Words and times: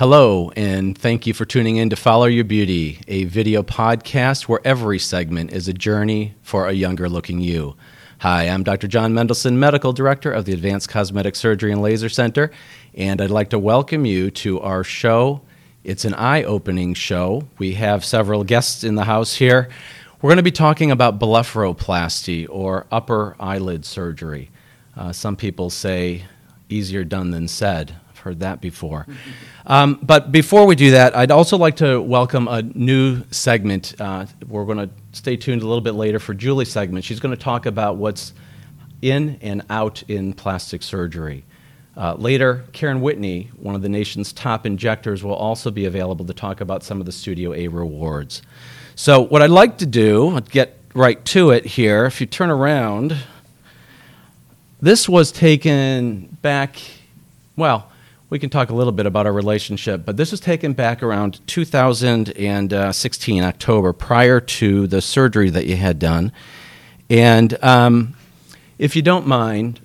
Hello, 0.00 0.50
and 0.56 0.96
thank 0.96 1.26
you 1.26 1.34
for 1.34 1.44
tuning 1.44 1.76
in 1.76 1.90
to 1.90 1.96
Follow 1.96 2.24
Your 2.24 2.44
Beauty, 2.44 3.00
a 3.06 3.24
video 3.24 3.62
podcast 3.62 4.44
where 4.44 4.60
every 4.64 4.98
segment 4.98 5.52
is 5.52 5.68
a 5.68 5.74
journey 5.74 6.34
for 6.40 6.66
a 6.66 6.72
younger 6.72 7.06
looking 7.06 7.40
you. 7.40 7.76
Hi, 8.20 8.44
I'm 8.44 8.62
Dr. 8.62 8.88
Jon 8.88 9.12
Mendelsohn, 9.12 9.60
Medical 9.60 9.92
Director 9.92 10.32
of 10.32 10.46
the 10.46 10.54
Advanced 10.54 10.88
Cosmetic 10.88 11.36
Surgery 11.36 11.70
and 11.70 11.82
Laser 11.82 12.08
Center, 12.08 12.50
and 12.94 13.20
I'd 13.20 13.28
like 13.28 13.50
to 13.50 13.58
welcome 13.58 14.06
you 14.06 14.30
to 14.30 14.58
our 14.60 14.82
show. 14.84 15.42
It's 15.84 16.06
an 16.06 16.14
eye 16.14 16.44
opening 16.44 16.94
show. 16.94 17.46
We 17.58 17.74
have 17.74 18.02
several 18.02 18.42
guests 18.42 18.84
in 18.84 18.94
the 18.94 19.04
house 19.04 19.34
here. 19.34 19.68
We're 20.22 20.28
going 20.28 20.36
to 20.36 20.42
be 20.42 20.50
talking 20.50 20.90
about 20.90 21.18
blepharoplasty 21.18 22.46
or 22.50 22.86
upper 22.92 23.36
eyelid 23.40 23.86
surgery. 23.86 24.50
Uh, 24.94 25.12
some 25.12 25.34
people 25.34 25.70
say 25.70 26.24
easier 26.68 27.04
done 27.04 27.30
than 27.30 27.48
said 27.48 27.96
I've 28.10 28.18
heard 28.18 28.40
that 28.40 28.60
before. 28.60 29.06
Um, 29.64 29.98
but 30.02 30.30
before 30.30 30.66
we 30.66 30.74
do 30.76 30.90
that, 30.90 31.16
I'd 31.16 31.30
also 31.30 31.56
like 31.56 31.76
to 31.76 32.02
welcome 32.02 32.48
a 32.48 32.60
new 32.60 33.22
segment. 33.30 33.98
Uh, 33.98 34.26
we're 34.46 34.66
going 34.66 34.76
to 34.76 34.90
stay 35.12 35.38
tuned 35.38 35.62
a 35.62 35.66
little 35.66 35.80
bit 35.80 35.94
later 35.94 36.18
for 36.18 36.34
Julie's 36.34 36.70
segment. 36.70 37.02
She's 37.06 37.18
going 37.18 37.34
to 37.34 37.42
talk 37.42 37.64
about 37.64 37.96
what's 37.96 38.34
in 39.00 39.38
and 39.40 39.62
out 39.70 40.02
in 40.02 40.34
plastic 40.34 40.82
surgery. 40.82 41.46
Uh, 41.96 42.12
later, 42.16 42.66
Karen 42.72 43.00
Whitney, 43.00 43.50
one 43.56 43.74
of 43.74 43.80
the 43.80 43.88
nation's 43.88 44.34
top 44.34 44.66
injectors, 44.66 45.24
will 45.24 45.32
also 45.32 45.70
be 45.70 45.86
available 45.86 46.26
to 46.26 46.34
talk 46.34 46.60
about 46.60 46.82
some 46.82 47.00
of 47.00 47.06
the 47.06 47.12
Studio 47.12 47.54
A 47.54 47.68
rewards. 47.68 48.42
So, 49.02 49.22
what 49.22 49.40
I'd 49.40 49.48
like 49.48 49.78
to 49.78 49.86
do, 49.86 50.36
I'd 50.36 50.50
get 50.50 50.78
right 50.92 51.24
to 51.24 51.52
it 51.52 51.64
here. 51.64 52.04
If 52.04 52.20
you 52.20 52.26
turn 52.26 52.50
around, 52.50 53.16
this 54.78 55.08
was 55.08 55.32
taken 55.32 56.36
back, 56.42 56.76
well, 57.56 57.90
we 58.28 58.38
can 58.38 58.50
talk 58.50 58.68
a 58.68 58.74
little 58.74 58.92
bit 58.92 59.06
about 59.06 59.24
our 59.24 59.32
relationship, 59.32 60.04
but 60.04 60.18
this 60.18 60.30
was 60.30 60.40
taken 60.40 60.74
back 60.74 61.02
around 61.02 61.40
2016, 61.46 63.42
October, 63.42 63.94
prior 63.94 64.38
to 64.38 64.86
the 64.86 65.00
surgery 65.00 65.48
that 65.48 65.64
you 65.64 65.76
had 65.76 65.98
done. 65.98 66.30
And 67.08 67.56
um, 67.64 68.14
if 68.76 68.94
you 68.94 69.00
don't 69.00 69.26
mind, 69.26 69.80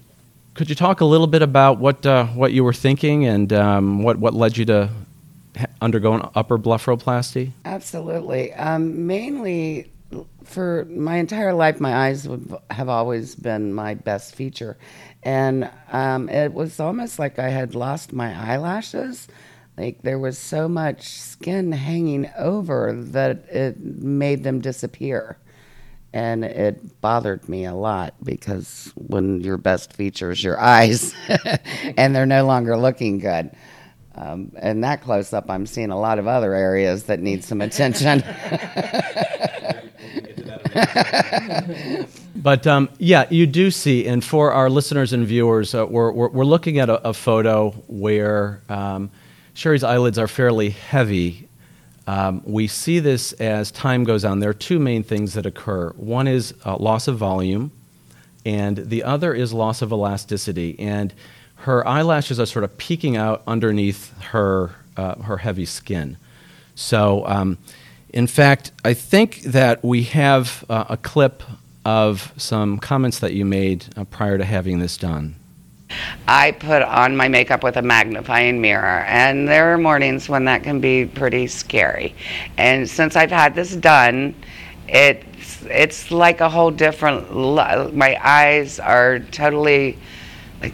could 0.56 0.68
you 0.68 0.76
talk 0.76 1.00
a 1.00 1.06
little 1.06 1.28
bit 1.28 1.42
about 1.42 1.78
what, 1.78 2.06
uh, 2.06 2.26
what 2.26 2.52
you 2.52 2.66
were 2.66 2.74
thinking 2.74 3.26
and 3.26 3.54
um, 3.54 4.04
what, 4.04 4.18
what 4.18 4.34
led 4.34 4.58
you 4.58 4.66
to 4.66 4.90
undergo 5.82 6.14
an 6.14 6.30
upper 6.36 6.58
blepharoplasty? 6.58 7.52
Absolutely. 7.64 8.54
Um, 8.54 9.08
mainly 9.08 9.92
for 10.44 10.86
my 10.86 11.18
entire 11.18 11.54
life, 11.54 11.80
my 11.80 12.08
eyes 12.08 12.28
have 12.70 12.90
always 12.90 13.36
been 13.36 13.74
my 13.74 13.96
best 13.96 14.36
feature 14.36 14.78
and 15.26 15.70
um, 15.92 16.30
it 16.30 16.54
was 16.54 16.80
almost 16.80 17.18
like 17.18 17.40
I 17.40 17.50
had 17.50 17.74
lost 17.74 18.14
my 18.14 18.34
eyelashes. 18.34 19.28
Like 19.76 20.04
there 20.04 20.20
was 20.20 20.38
so 20.38 20.70
much 20.70 21.10
skin 21.10 21.72
hanging 21.72 22.30
over 22.38 22.94
that 22.96 23.50
it 23.50 23.80
made 23.80 24.44
them 24.44 24.62
disappear. 24.62 25.38
And 26.14 26.46
it 26.46 27.02
bothered 27.02 27.50
me 27.50 27.66
a 27.66 27.74
lot 27.74 28.14
because 28.24 28.94
when 28.96 29.42
your 29.42 29.58
best 29.58 29.92
feature 29.92 30.32
is 30.32 30.42
your 30.42 30.58
eyes 30.58 31.14
and 31.98 32.16
they're 32.16 32.26
no 32.26 32.46
longer 32.46 32.78
looking 32.78 33.18
good. 33.18 33.52
Um, 34.18 34.52
and 34.58 34.84
that 34.84 35.02
close 35.02 35.34
up, 35.34 35.50
I'm 35.50 35.66
seeing 35.66 35.92
a 35.92 36.00
lot 36.00 36.20
of 36.20 36.28
other 36.28 36.54
areas 36.54 37.04
that 37.04 37.20
need 37.20 37.44
some 37.44 37.60
attention. 37.62 38.24
but 42.36 42.66
um, 42.66 42.90
yeah, 42.98 43.26
you 43.30 43.46
do 43.46 43.72
see, 43.72 44.08
and 44.08 44.24
for 44.24 44.54
our 44.54 44.70
listeners 44.70 45.12
and 45.12 45.28
viewers, 45.28 45.76
uh, 45.76 45.86
we're, 45.86 46.12
we're, 46.12 46.30
we're, 46.30 46.46
looking 46.46 46.80
at 46.80 46.90
a, 46.90 47.10
a 47.10 47.14
photo 47.14 47.72
where 47.88 48.62
um, 48.70 49.12
Sherry's 49.54 49.84
eyelids 49.84 50.18
are 50.18 50.28
fairly 50.28 50.70
heavy. 50.70 51.50
Um, 52.08 52.42
we 52.46 52.68
see 52.68 53.00
this 53.00 53.34
as 53.34 53.72
time 53.72 54.06
goes 54.06 54.24
on. 54.24 54.40
There 54.40 54.50
are 54.50 54.54
two 54.54 54.80
main 54.80 55.04
things 55.04 55.34
that 55.34 55.46
occur 55.46 55.90
one 55.98 56.28
is 56.28 56.54
uh, 56.66 56.78
loss 56.78 57.10
of 57.10 57.18
volume, 57.18 57.72
and 58.46 58.78
the 58.78 59.04
other 59.04 59.34
is 59.34 59.52
loss 59.52 59.82
of 59.82 59.92
elasticity. 59.92 60.80
And 60.80 61.14
her 61.58 61.88
eyelashes 61.88 62.40
are 62.40 62.46
sort 62.46 62.64
of 62.64 62.78
peeking 62.78 63.18
out 63.18 63.42
underneath 63.48 64.18
her, 64.32 64.72
uh, 64.98 65.16
her 65.24 65.38
heavy 65.38 65.66
skin. 65.66 66.18
So, 66.76 67.26
um, 67.28 67.58
in 68.10 68.28
fact, 68.28 68.72
I 68.84 68.94
think 68.94 69.42
that 69.42 69.84
we 69.84 70.04
have 70.04 70.64
uh, 70.70 70.86
a 70.90 70.98
clip 70.98 71.44
of 71.84 72.34
some 72.38 72.80
comments 72.80 73.20
that 73.20 73.34
you 73.34 73.46
made 73.46 73.86
uh, 73.96 74.04
prior 74.06 74.38
to 74.38 74.46
having 74.46 74.80
this 74.80 74.98
done. 74.98 75.36
I 76.28 76.52
put 76.52 76.82
on 76.82 77.16
my 77.16 77.28
makeup 77.28 77.64
with 77.64 77.78
a 77.78 77.82
magnifying 77.82 78.60
mirror, 78.60 79.06
and 79.06 79.48
there 79.48 79.72
are 79.72 79.78
mornings 79.78 80.28
when 80.28 80.46
that 80.46 80.64
can 80.64 80.80
be 80.80 81.06
pretty 81.06 81.48
scary. 81.48 82.16
And 82.58 82.90
since 82.90 83.16
I've 83.16 83.32
had 83.32 83.54
this 83.54 83.76
done, 83.76 84.34
it's 84.88 85.64
it's 85.66 86.12
like 86.12 86.42
a 86.42 86.50
whole 86.50 86.72
different. 86.72 87.32
My 87.96 88.18
eyes 88.24 88.80
are 88.80 89.20
totally 89.20 89.98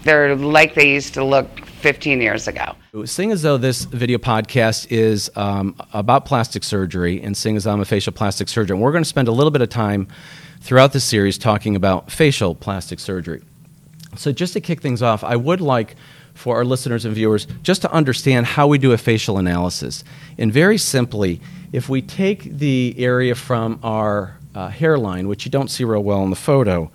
they're 0.03 0.35
like 0.35 0.74
they 0.74 0.94
used 0.94 1.13
to 1.16 1.24
look 1.24 1.66
15 1.66 2.22
years 2.22 2.47
ago. 2.47 2.75
Seeing 3.06 3.31
as 3.31 3.41
though 3.41 3.57
this 3.57 3.85
video 3.85 4.18
podcast 4.18 4.91
is 4.91 5.31
um, 5.35 5.75
about 5.94 6.25
plastic 6.25 6.63
surgery, 6.63 7.22
and 7.22 7.35
seeing 7.35 7.56
as 7.56 7.66
I'm 7.66 7.81
a 7.81 7.85
facial 7.85 8.13
plastic 8.13 8.50
surgeon, 8.50 8.80
we're 8.80 8.91
going 8.91 9.03
to 9.03 9.09
spend 9.09 9.28
a 9.28 9.31
little 9.31 9.51
bit 9.51 9.62
of 9.62 9.69
time 9.69 10.07
throughout 10.59 10.94
the 10.94 11.00
series 11.00 11.38
talking 11.38 11.75
about 11.75 12.12
facial 12.12 12.53
plastic 12.53 13.00
surgery. 13.00 13.41
So, 14.16 14.31
just 14.31 14.53
to 14.53 14.62
kick 14.62 14.81
things 14.81 15.01
off, 15.01 15.24
I 15.24 15.35
would 15.35 15.62
like 15.62 15.96
for 16.34 16.56
our 16.57 16.66
listeners 16.66 17.06
and 17.06 17.13
viewers 17.13 17.47
just 17.63 17.81
to 17.81 17.91
understand 17.91 18.46
how 18.46 18.68
we 18.68 18.78
do 18.78 18.91
a 18.91 18.97
facial 18.97 19.38
analysis. 19.38 20.03
And 20.38 20.51
very 20.51 20.78
simply, 20.78 21.41
if 21.72 21.90
we 21.90 22.01
take 22.01 22.44
the 22.44 22.96
area 22.97 23.35
from 23.35 23.80
our 23.84 24.38
uh, 24.53 24.69
hairline, 24.69 25.28
which 25.28 25.46
you 25.46 25.51
don't 25.51 25.69
see 25.69 25.84
real 25.84 26.03
well 26.03 26.24
in 26.24 26.30
the 26.30 26.35
photo, 26.35 26.91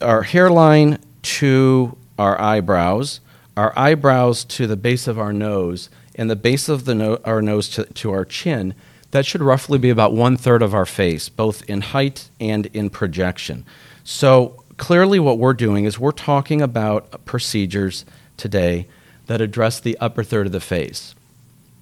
our 0.00 0.22
hairline 0.22 0.98
to 1.22 1.96
our 2.18 2.40
eyebrows, 2.40 3.20
our 3.56 3.76
eyebrows 3.78 4.44
to 4.44 4.66
the 4.66 4.76
base 4.76 5.06
of 5.06 5.18
our 5.18 5.32
nose, 5.32 5.88
and 6.14 6.30
the 6.30 6.36
base 6.36 6.68
of 6.68 6.84
the 6.84 6.94
no- 6.94 7.20
our 7.24 7.40
nose 7.42 7.68
to, 7.70 7.84
to 7.84 8.10
our 8.12 8.24
chin, 8.24 8.74
that 9.12 9.26
should 9.26 9.42
roughly 9.42 9.78
be 9.78 9.90
about 9.90 10.12
one 10.12 10.36
third 10.36 10.62
of 10.62 10.74
our 10.74 10.86
face, 10.86 11.28
both 11.28 11.62
in 11.68 11.80
height 11.80 12.30
and 12.40 12.66
in 12.66 12.90
projection. 12.90 13.64
So 14.04 14.62
clearly, 14.76 15.18
what 15.18 15.38
we're 15.38 15.52
doing 15.54 15.84
is 15.84 15.98
we're 15.98 16.12
talking 16.12 16.62
about 16.62 17.24
procedures 17.24 18.04
today 18.36 18.86
that 19.26 19.40
address 19.40 19.80
the 19.80 19.96
upper 19.98 20.24
third 20.24 20.46
of 20.46 20.52
the 20.52 20.60
face. 20.60 21.14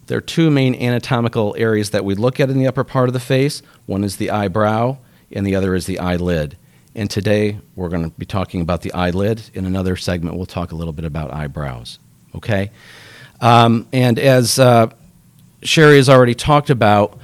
There 0.06 0.18
are 0.18 0.22
two 0.22 0.50
main 0.50 0.74
anatomical 0.74 1.54
areas 1.56 1.90
that 1.90 2.04
we 2.04 2.16
look 2.16 2.40
at 2.40 2.50
in 2.50 2.58
the 2.58 2.66
upper 2.66 2.82
part 2.82 3.08
of 3.08 3.12
the 3.12 3.20
face. 3.20 3.62
One 3.86 4.02
is 4.02 4.16
the 4.16 4.30
eyebrow, 4.30 4.98
and 5.30 5.46
the 5.46 5.54
other 5.54 5.74
is 5.74 5.86
the 5.86 6.00
eyelid. 6.00 6.56
And 6.94 7.08
today 7.08 7.58
we're 7.76 7.88
going 7.88 8.02
to 8.02 8.10
be 8.18 8.26
talking 8.26 8.60
about 8.60 8.82
the 8.82 8.92
eyelid. 8.92 9.42
In 9.54 9.64
another 9.64 9.96
segment, 9.96 10.36
we'll 10.36 10.46
talk 10.46 10.72
a 10.72 10.74
little 10.74 10.92
bit 10.92 11.04
about 11.04 11.32
eyebrows. 11.32 11.98
Okay? 12.34 12.70
Um, 13.40 13.86
and 13.92 14.18
as 14.18 14.58
uh, 14.58 14.88
Sherry 15.62 15.96
has 15.96 16.08
already 16.08 16.34
talked 16.34 16.68
about, 16.68 17.18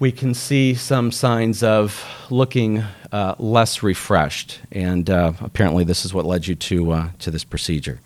we 0.00 0.10
can 0.10 0.32
see 0.32 0.74
some 0.74 1.12
signs 1.12 1.62
of 1.62 2.02
looking 2.30 2.82
uh, 3.12 3.34
less 3.38 3.82
refreshed. 3.82 4.60
And 4.72 5.10
uh, 5.10 5.32
apparently, 5.40 5.84
this 5.84 6.04
is 6.04 6.14
what 6.14 6.24
led 6.24 6.46
you 6.46 6.54
to, 6.54 6.92
uh, 6.92 7.08
to 7.20 7.30
this 7.30 7.44
procedure. 7.44 8.00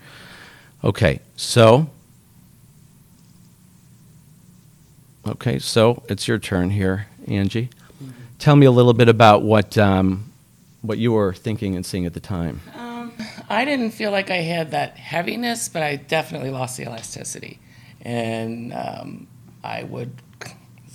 Okay, 0.82 1.20
so. 1.36 1.88
Okay, 5.26 5.60
so 5.60 6.02
it's 6.08 6.26
your 6.26 6.38
turn 6.38 6.70
here, 6.70 7.06
Angie 7.28 7.70
tell 8.42 8.56
me 8.56 8.66
a 8.66 8.70
little 8.72 8.92
bit 8.92 9.08
about 9.08 9.42
what 9.42 9.78
um, 9.78 10.32
what 10.82 10.98
you 10.98 11.12
were 11.12 11.32
thinking 11.32 11.76
and 11.76 11.86
seeing 11.86 12.04
at 12.06 12.12
the 12.12 12.20
time. 12.20 12.60
Um, 12.74 13.12
I 13.48 13.64
didn't 13.64 13.92
feel 13.92 14.10
like 14.10 14.30
I 14.30 14.38
had 14.38 14.72
that 14.72 14.96
heaviness, 14.96 15.68
but 15.68 15.82
I 15.82 15.94
definitely 15.96 16.50
lost 16.50 16.76
the 16.76 16.82
elasticity, 16.82 17.60
and 18.02 18.74
um, 18.74 19.28
I 19.64 19.84
would. 19.84 20.12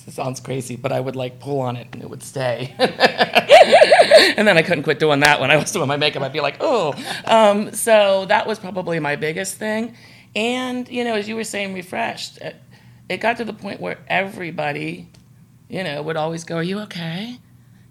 Sounds 0.09 0.39
crazy, 0.39 0.77
but 0.77 0.93
I 0.93 1.01
would 1.01 1.17
like 1.17 1.41
pull 1.41 1.59
on 1.59 1.75
it 1.75 1.89
and 1.91 2.01
it 2.01 2.09
would 2.09 2.23
stay. 2.23 2.73
and 2.79 4.47
then 4.47 4.57
I 4.57 4.61
couldn't 4.61 4.83
quit 4.83 4.99
doing 4.99 5.19
that 5.19 5.41
when 5.41 5.51
I 5.51 5.57
was 5.57 5.69
doing 5.69 5.89
my 5.89 5.97
makeup. 5.97 6.23
I'd 6.23 6.31
be 6.31 6.39
like, 6.39 6.55
oh. 6.61 6.93
So 7.73 8.25
that 8.27 8.47
was 8.47 8.57
probably 8.57 9.01
my 9.01 9.17
biggest 9.17 9.55
thing. 9.55 9.97
And, 10.33 10.87
you 10.87 11.03
know, 11.03 11.15
as 11.15 11.27
you 11.27 11.35
were 11.35 11.43
saying, 11.43 11.73
refreshed, 11.73 12.39
it 13.09 13.17
got 13.17 13.35
to 13.35 13.43
the 13.43 13.51
point 13.51 13.81
where 13.81 13.97
everybody 14.07 15.09
you 15.69 15.83
know, 15.83 16.01
would 16.01 16.17
always 16.17 16.43
go, 16.43 16.57
Are 16.57 16.63
you 16.63 16.79
okay? 16.81 17.39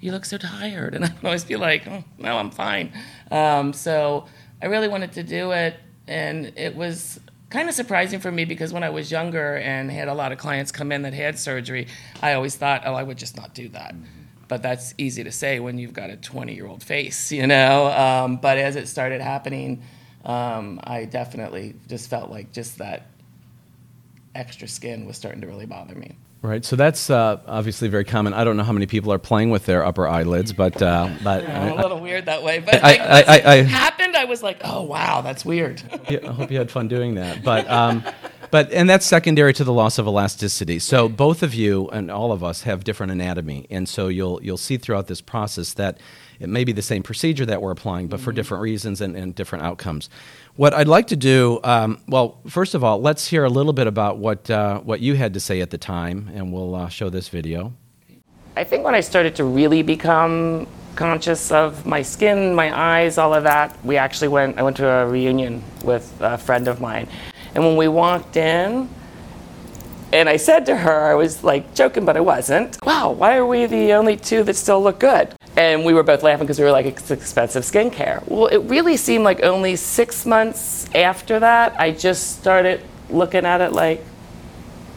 You 0.01 0.13
look 0.13 0.25
so 0.25 0.39
tired. 0.39 0.95
And 0.95 1.05
I 1.07 1.09
would 1.09 1.25
always 1.25 1.45
be 1.45 1.57
like, 1.57 1.87
oh, 1.87 2.05
No, 2.19 2.37
I'm 2.39 2.51
fine. 2.51 2.93
Um, 3.31 3.73
so 3.73 4.27
I 4.63 4.67
really 4.67 4.89
wanted 4.89 5.13
to 5.13 5.23
do 5.23 5.53
it. 5.53 5.77
And 6.09 6.53
it 6.57 6.77
was 6.77 7.19
kind 7.51 7.69
of 7.69 7.75
surprising 7.75 8.21
for 8.21 8.31
me 8.33 8.45
because 8.45 8.73
when 8.73 8.83
I 8.85 8.91
was 8.91 9.11
younger 9.11 9.57
and 9.57 9.91
had 9.91 10.09
a 10.09 10.15
lot 10.15 10.33
of 10.33 10.39
clients 10.39 10.73
come 10.73 10.91
in 10.93 11.03
that 11.03 11.15
had 11.15 11.39
surgery, 11.39 11.87
I 12.23 12.35
always 12.35 12.57
thought, 12.57 12.83
Oh, 12.85 12.95
I 12.95 13.03
would 13.03 13.19
just 13.19 13.37
not 13.37 13.55
do 13.55 13.69
that. 13.71 13.95
but 14.49 14.63
that's 14.63 14.95
easy 14.97 15.25
to 15.25 15.33
say 15.33 15.59
when 15.59 15.77
you've 15.79 15.93
got 15.93 16.09
a 16.11 16.17
20 16.17 16.55
year 16.55 16.67
old 16.67 16.83
face, 16.83 17.33
you 17.39 17.47
know. 17.47 17.87
Um, 17.89 18.37
but 18.37 18.59
as 18.59 18.77
it 18.77 18.89
started 18.89 19.21
happening, 19.21 19.83
um, 20.25 20.81
I 20.85 21.05
definitely 21.05 21.75
just 21.89 22.09
felt 22.11 22.31
like 22.31 22.53
just 22.53 22.79
that 22.79 23.07
extra 24.35 24.69
skin 24.69 25.07
was 25.07 25.17
starting 25.17 25.41
to 25.41 25.47
really 25.47 25.67
bother 25.67 25.95
me. 25.95 26.17
Right. 26.47 26.65
So 26.65 26.77
that's 26.77 27.11
uh, 27.11 27.41
obviously 27.49 27.89
very 27.89 28.05
common. 28.05 28.33
I 28.33 28.45
don't 28.45 28.57
know 28.57 28.63
how 28.63 28.73
many 28.73 28.87
people 28.87 29.13
are 29.13 29.19
playing 29.19 29.51
with 29.51 29.67
their 29.67 29.85
upper 29.85 30.07
eyelids, 30.07 30.53
but 30.53 30.81
uh, 30.81 31.11
but 31.25 31.49
I'm 31.49 31.73
a 31.73 31.75
little 31.75 31.99
weird 31.99 32.27
that 32.27 32.45
way. 32.45 32.61
But 32.61 32.77
I- 32.77 32.81
like, 32.81 33.01
I- 33.01 33.23
I- 33.23 33.53
I- 33.55 33.63
happened, 33.63 34.15
I 34.17 34.27
was 34.27 34.45
like, 34.45 34.61
oh 34.65 34.83
wow, 34.83 35.23
that's 35.23 35.45
weird. 35.45 35.83
Yeah, 36.09 36.21
I 36.23 36.33
hope 36.33 36.53
you 36.53 36.59
had 36.59 36.71
fun 36.71 36.87
doing 36.87 37.17
that. 37.17 37.43
But, 37.43 37.69
um, 37.69 38.05
but 38.51 38.73
and 38.73 38.89
that's 38.89 39.07
secondary 39.07 39.53
to 39.55 39.65
the 39.65 39.73
loss 39.73 39.99
of 39.99 40.07
elasticity. 40.07 40.79
So 40.79 41.09
both 41.09 41.43
of 41.43 41.55
you 41.55 41.89
and 41.89 42.11
all 42.11 42.33
of 42.33 42.43
us 42.43 42.63
have 42.63 42.85
different 42.85 43.13
anatomy, 43.13 43.67
and 43.71 43.89
so 43.89 44.09
you'll 44.09 44.43
you'll 44.43 44.57
see 44.57 44.77
throughout 44.77 45.07
this 45.07 45.21
process 45.21 45.75
that 45.75 45.99
it 46.39 46.49
may 46.49 46.65
be 46.65 46.73
the 46.73 46.83
same 46.83 47.03
procedure 47.03 47.47
that 47.47 47.63
we're 47.63 47.71
applying, 47.71 48.09
but 48.09 48.21
for 48.21 48.33
different 48.33 48.63
reasons 48.63 49.01
and, 49.01 49.17
and 49.17 49.35
different 49.35 49.65
outcomes. 49.65 50.11
What 50.57 50.75
I'd 50.75 50.89
like 50.89 51.07
to 51.09 51.17
do, 51.17 51.61
um, 51.65 52.01
well, 52.09 52.41
first 52.47 52.75
of 52.75 52.85
all, 52.85 53.01
let's 53.01 53.27
hear 53.27 53.45
a 53.45 53.51
little 53.51 53.73
bit 53.73 53.87
about 53.87 54.19
what 54.19 54.51
uh, 54.51 54.81
what 54.81 55.01
you 55.01 55.15
had 55.15 55.35
to 55.35 55.41
say 55.41 55.61
at 55.61 55.71
the 55.71 55.79
time, 55.79 56.31
and 56.35 56.53
we'll 56.53 56.75
uh, 56.75 56.89
show 56.89 57.09
this 57.09 57.29
video. 57.29 57.73
I 58.57 58.65
think 58.65 58.85
when 58.85 58.95
I 58.95 59.01
started 59.01 59.37
to 59.37 59.45
really 59.45 59.83
become 59.83 60.67
conscious 60.95 61.53
of 61.53 61.85
my 61.85 62.03
skin, 62.03 62.55
my 62.55 62.75
eyes, 62.77 63.19
all 63.19 63.35
of 63.35 63.45
that, 63.45 63.77
we 63.85 63.99
actually 63.99 64.29
went, 64.29 64.59
I 64.59 64.63
went 64.63 64.79
to 64.79 64.89
a 64.89 65.07
reunion 65.07 65.63
with 65.85 66.11
a 66.21 66.39
friend 66.39 66.67
of 66.67 66.81
mine. 66.81 67.07
And 67.57 67.65
when 67.65 67.77
we 67.77 67.89
walked 67.89 68.37
in, 68.37 68.87
and 70.13 70.29
I 70.29 70.37
said 70.37 70.67
to 70.67 70.77
her, 70.77 71.11
I 71.11 71.15
was 71.15 71.43
like 71.43 71.75
joking, 71.75 72.05
but 72.05 72.15
I 72.15 72.21
wasn't, 72.21 72.77
wow, 72.85 73.13
why 73.13 73.39
are 73.39 73.47
we 73.47 73.65
the 73.65 73.95
only 73.95 74.19
two 74.19 74.43
that 74.43 74.57
still 74.57 74.83
look 74.83 75.01
good? 75.01 75.35
And 75.57 75.83
we 75.83 75.95
were 75.95 76.03
both 76.03 76.23
laughing 76.23 76.45
because 76.45 76.59
we 76.59 76.67
were 76.67 76.71
like, 76.71 76.85
it's 76.85 77.11
expensive 77.11 77.63
skincare. 77.63 78.23
Well, 78.29 78.49
it 78.49 78.59
really 78.59 78.99
seemed 78.99 79.25
like 79.25 79.43
only 79.43 79.75
six 79.77 80.27
months 80.27 80.87
after 80.95 81.41
that, 81.41 81.81
I 81.81 81.93
just 81.93 82.39
started 82.39 82.83
looking 83.09 83.47
at 83.47 83.63
it 83.63 83.73
like, 83.73 84.05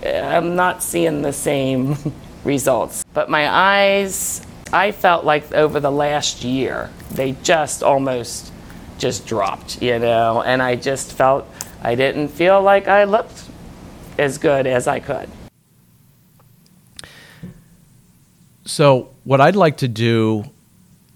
eh, 0.04 0.20
I'm 0.20 0.58
not 0.58 0.84
seeing 0.84 1.22
the 1.22 1.32
same 1.32 1.96
results. 2.44 3.06
But 3.14 3.30
my 3.30 3.48
eyes, 3.50 4.46
I 4.74 4.92
felt 4.92 5.24
like 5.24 5.50
over 5.54 5.80
the 5.80 5.92
last 5.92 6.44
year, 6.44 6.90
they 7.10 7.38
just 7.42 7.84
almost 7.84 8.52
just 8.98 9.26
dropped, 9.26 9.82
you 9.82 9.98
know, 9.98 10.42
and 10.42 10.62
I 10.62 10.76
just 10.76 11.14
felt 11.14 11.48
I 11.82 11.96
didn't 11.96 12.30
feel 12.30 12.62
like 12.62 12.88
I 12.88 13.06
looked 13.06 13.46
as 14.18 14.38
good 14.38 14.68
as 14.68 14.88
I 14.88 15.00
could. 15.00 15.30
So, 18.66 19.10
what 19.24 19.42
I'd 19.42 19.56
like 19.56 19.78
to 19.78 19.88
do 19.88 20.46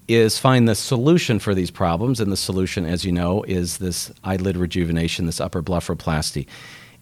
is 0.08 0.38
find 0.38 0.68
the 0.68 0.74
solution 0.74 1.38
for 1.38 1.54
these 1.54 1.70
problems, 1.70 2.20
and 2.20 2.30
the 2.30 2.36
solution, 2.36 2.84
as 2.84 3.04
you 3.04 3.12
know, 3.12 3.42
is 3.44 3.78
this 3.78 4.12
eyelid 4.22 4.56
rejuvenation, 4.56 5.26
this 5.26 5.40
upper 5.40 5.62
blepharoplasty. 5.62 6.46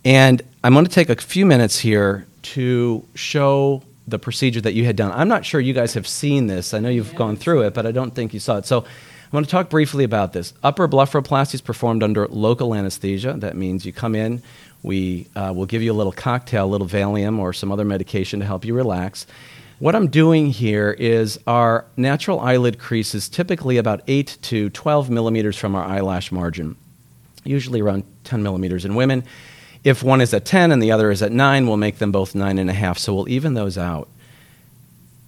And 0.04 0.42
I'm 0.62 0.72
going 0.72 0.84
to 0.84 0.90
take 0.90 1.08
a 1.08 1.16
few 1.16 1.46
minutes 1.46 1.78
here 1.78 2.26
to 2.42 3.06
show 3.14 3.82
the 4.06 4.18
procedure 4.18 4.60
that 4.60 4.74
you 4.74 4.84
had 4.84 4.96
done. 4.96 5.12
I'm 5.12 5.28
not 5.28 5.44
sure 5.44 5.60
you 5.60 5.72
guys 5.72 5.94
have 5.94 6.06
seen 6.06 6.48
this. 6.48 6.74
I 6.74 6.80
know 6.80 6.88
you've 6.88 7.14
gone 7.14 7.36
through 7.36 7.62
it, 7.62 7.74
but 7.74 7.86
I 7.86 7.92
don't 7.92 8.14
think 8.14 8.34
you 8.34 8.40
saw 8.40 8.58
it. 8.58 8.66
So, 8.66 8.84
want 9.32 9.46
to 9.46 9.50
talk 9.50 9.70
briefly 9.70 10.04
about 10.04 10.32
this. 10.32 10.52
Upper 10.62 10.86
blepharoplasty 10.86 11.54
is 11.54 11.60
performed 11.60 12.02
under 12.02 12.28
local 12.28 12.74
anesthesia. 12.74 13.34
That 13.38 13.56
means 13.56 13.86
you 13.86 13.92
come 13.92 14.14
in, 14.14 14.42
we 14.82 15.28
uh, 15.36 15.52
will 15.54 15.66
give 15.66 15.82
you 15.82 15.92
a 15.92 15.94
little 15.94 16.12
cocktail, 16.12 16.66
a 16.66 16.66
little 16.66 16.88
Valium 16.88 17.38
or 17.38 17.52
some 17.52 17.70
other 17.70 17.84
medication 17.84 18.40
to 18.40 18.46
help 18.46 18.64
you 18.64 18.74
relax. 18.74 19.26
What 19.78 19.96
I'm 19.96 20.08
doing 20.08 20.50
here 20.50 20.92
is 20.92 21.38
our 21.46 21.86
natural 21.96 22.40
eyelid 22.40 22.78
crease 22.78 23.14
is 23.14 23.28
typically 23.28 23.78
about 23.78 24.02
8 24.06 24.38
to 24.42 24.70
12 24.70 25.10
millimeters 25.10 25.56
from 25.56 25.74
our 25.74 25.84
eyelash 25.84 26.30
margin, 26.30 26.76
usually 27.44 27.80
around 27.80 28.04
10 28.24 28.42
millimeters 28.42 28.84
in 28.84 28.94
women. 28.94 29.24
If 29.82 30.02
one 30.02 30.20
is 30.20 30.32
at 30.34 30.44
10 30.44 30.70
and 30.70 30.80
the 30.80 30.92
other 30.92 31.10
is 31.10 31.22
at 31.22 31.32
9, 31.32 31.66
we'll 31.66 31.76
make 31.76 31.98
them 31.98 32.12
both 32.12 32.34
9.5, 32.34 32.98
so 32.98 33.14
we'll 33.14 33.28
even 33.28 33.54
those 33.54 33.76
out. 33.76 34.08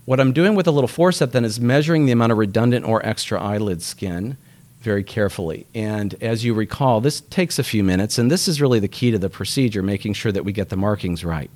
What 0.05 0.21
I'm 0.21 0.33
doing 0.33 0.55
with 0.55 0.67
a 0.67 0.71
little 0.71 0.89
forceps 0.89 1.33
then 1.33 1.45
is 1.45 1.59
measuring 1.59 2.05
the 2.05 2.13
amount 2.13 2.33
of 2.33 2.39
redundant 2.39 2.85
or 2.85 3.05
extra 3.07 3.41
eyelid 3.41 3.81
skin 3.81 4.37
very 4.81 5.03
carefully. 5.03 5.67
And 5.75 6.15
as 6.21 6.45
you 6.45 6.53
recall, 6.53 7.01
this 7.01 7.23
takes 7.23 7.59
a 7.59 7.65
few 7.65 7.83
minutes, 7.83 8.19
and 8.19 8.31
this 8.31 8.47
is 8.47 8.61
really 8.61 8.81
the 8.81 8.89
key 8.89 9.11
to 9.13 9.19
the 9.19 9.31
procedure, 9.31 9.83
making 9.83 10.13
sure 10.13 10.31
that 10.31 10.45
we 10.45 10.53
get 10.53 10.69
the 10.69 10.77
markings 10.77 11.25
right. 11.25 11.51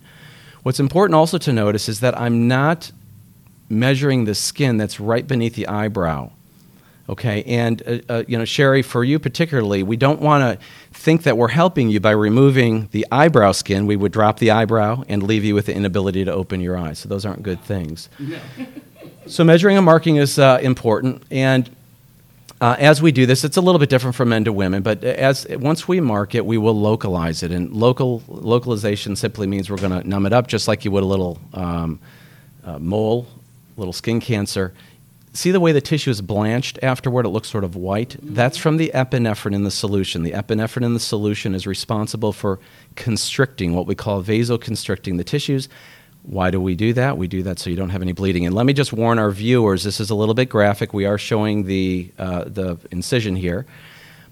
What's 0.63 0.81
important 0.81 1.15
also 1.15 1.37
to 1.37 1.53
notice 1.53 1.91
is 1.91 2.01
that 2.01 2.19
I'm 2.19 2.49
not 2.49 2.91
measuring 3.69 4.25
the 4.25 4.35
skin 4.35 4.79
that's 4.79 4.99
right 4.99 5.27
beneath 5.27 5.55
the 5.55 5.69
eyebrow. 5.69 6.31
Okay, 7.09 7.43
and 7.45 7.83
uh, 7.87 7.99
uh, 8.13 8.25
you 8.29 8.37
know, 8.37 8.45
Sherry, 8.45 8.83
for 8.83 9.03
you 9.03 9.19
particularly, 9.19 9.83
we 9.83 9.97
don't 9.97 10.21
want 10.21 10.43
to 10.43 10.67
think 10.93 11.23
that 11.23 11.39
we're 11.39 11.49
helping 11.49 11.89
you 11.89 12.01
by 12.01 12.11
removing 12.11 12.89
the 12.93 13.07
eyebrow 13.11 13.53
skin. 13.53 13.87
We 13.87 13.97
would 13.97 14.13
drop 14.13 14.39
the 14.39 14.51
eyebrow 14.51 15.05
and 15.09 15.23
leave 15.23 15.43
you 15.43 15.55
with 15.55 15.67
the 15.67 15.75
inability 15.75 16.27
to 16.27 16.33
open 16.33 16.61
your 16.61 16.77
eyes. 16.77 16.99
So 16.99 17.09
those 17.09 17.25
aren't 17.25 17.43
good 17.43 17.63
things. 17.63 18.11
so 19.27 19.43
measuring 19.43 19.79
and 19.79 19.87
marking 19.87 20.17
is 20.17 20.39
uh, 20.39 20.59
important, 20.63 21.23
and 21.31 21.71
uh, 22.61 22.77
as 22.79 23.01
we 23.01 23.11
do 23.11 23.25
this, 23.25 23.43
it's 23.43 23.57
a 23.57 23.63
little 23.63 23.79
bit 23.79 23.89
different 23.89 24.15
from 24.15 24.29
men 24.29 24.45
to 24.45 24.53
women. 24.53 24.83
But 24.83 25.03
as 25.03 25.47
once 25.49 25.89
we 25.89 26.01
mark 26.01 26.35
it, 26.35 26.45
we 26.45 26.59
will 26.59 26.79
localize 26.79 27.43
it, 27.43 27.53
and 27.53 27.73
local 27.73 28.23
localization 28.29 29.17
simply 29.17 29.47
means 29.47 29.71
we're 29.71 29.79
going 29.79 29.99
to 29.99 30.07
numb 30.07 30.27
it 30.27 30.35
up, 30.35 30.47
just 30.47 30.69
like 30.69 30.85
you 30.85 30.91
would 30.91 31.05
a 31.05 31.07
little 31.07 31.39
um, 31.55 32.01
uh, 32.65 32.79
mole, 32.79 33.27
little 33.79 33.95
skin 33.95 34.21
cancer 34.21 34.75
see 35.39 35.53
the 35.53 35.61
way 35.61 35.73
the 35.73 35.81
tissue 35.81 36.11
is 36.11 36.21
blanched 36.21 36.79
afterward? 36.83 37.25
It 37.25 37.31
looks 37.31 37.49
sort 37.49 37.65
of 37.65 37.77
white. 37.77 38.17
That's 38.21 38.59
from 38.59 38.77
the 38.77 38.91
epinephrine 38.93 39.55
in 39.55 39.63
the 39.63 39.71
solution. 39.71 40.25
The 40.25 40.33
epinephrine 40.33 40.85
in 40.85 40.95
the 40.95 41.01
solution 41.01 41.55
is 41.55 41.67
responsible 41.67 42.33
for 42.33 42.59
constricting, 42.97 43.75
what 43.75 43.87
we 43.87 43.95
call 43.95 44.23
vasoconstricting 44.23 45.17
the 45.17 45.25
tissues. 45.25 45.69
Why 46.25 46.51
do 46.51 46.61
we 46.61 46.75
do 46.75 46.93
that? 46.95 47.17
We 47.17 47.29
do 47.29 47.43
that 47.45 47.59
so 47.59 47.71
you 47.71 47.77
don't 47.77 47.91
have 47.91 48.03
any 48.03 48.13
bleeding. 48.13 48.45
And 48.45 48.55
let 48.55 48.67
me 48.67 48.73
just 48.73 48.93
warn 48.93 49.19
our 49.19 49.31
viewers 49.31 49.85
this 49.85 50.01
is 50.01 50.11
a 50.11 50.15
little 50.15 50.35
bit 50.35 50.49
graphic. 50.49 50.93
We 50.93 51.07
are 51.07 51.17
showing 51.17 51.65
the, 51.65 52.11
uh, 52.19 52.45
the 52.47 52.77
incision 52.91 53.37
here. 53.37 53.65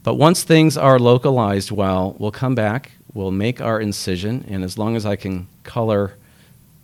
But 0.02 0.14
once 0.14 0.42
things 0.42 0.76
are 0.76 0.98
localized 0.98 1.70
well, 1.70 2.16
we'll 2.18 2.32
come 2.32 2.54
back, 2.54 2.92
we'll 3.14 3.30
make 3.30 3.60
our 3.60 3.80
incision, 3.80 4.44
and 4.48 4.62
as 4.62 4.76
long 4.76 4.94
as 4.94 5.06
I 5.06 5.16
can 5.16 5.48
color 5.64 6.16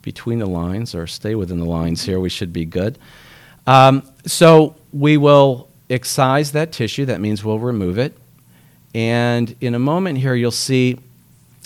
between 0.01 0.39
the 0.39 0.45
lines 0.45 0.95
or 0.95 1.07
stay 1.07 1.35
within 1.35 1.59
the 1.59 1.65
lines 1.65 2.03
here, 2.03 2.19
we 2.19 2.29
should 2.29 2.51
be 2.51 2.65
good. 2.65 2.97
Um, 3.65 4.03
so 4.25 4.75
we 4.91 5.17
will 5.17 5.69
excise 5.89 6.51
that 6.51 6.71
tissue. 6.71 7.05
That 7.05 7.21
means 7.21 7.43
we'll 7.43 7.59
remove 7.59 7.97
it. 7.97 8.17
And 8.95 9.55
in 9.59 9.75
a 9.75 9.79
moment 9.79 10.19
here, 10.19 10.35
you'll 10.35 10.51
see 10.51 10.99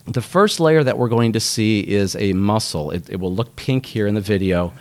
the 0.05 0.21
first 0.21 0.59
layer 0.59 0.83
that 0.83 0.97
we're 0.97 1.09
going 1.09 1.33
to 1.33 1.39
see 1.39 1.81
is 1.81 2.15
a 2.15 2.33
muscle. 2.33 2.91
It, 2.91 3.09
it 3.09 3.19
will 3.19 3.33
look 3.33 3.55
pink 3.55 3.85
here 3.85 4.07
in 4.07 4.15
the 4.15 4.21
video. 4.21 4.73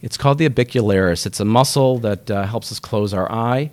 It's 0.00 0.16
called 0.16 0.38
the 0.38 0.48
orbicularis. 0.48 1.26
It's 1.26 1.40
a 1.40 1.44
muscle 1.44 1.98
that 1.98 2.30
uh, 2.30 2.46
helps 2.46 2.70
us 2.70 2.78
close 2.78 3.12
our 3.12 3.30
eye. 3.30 3.72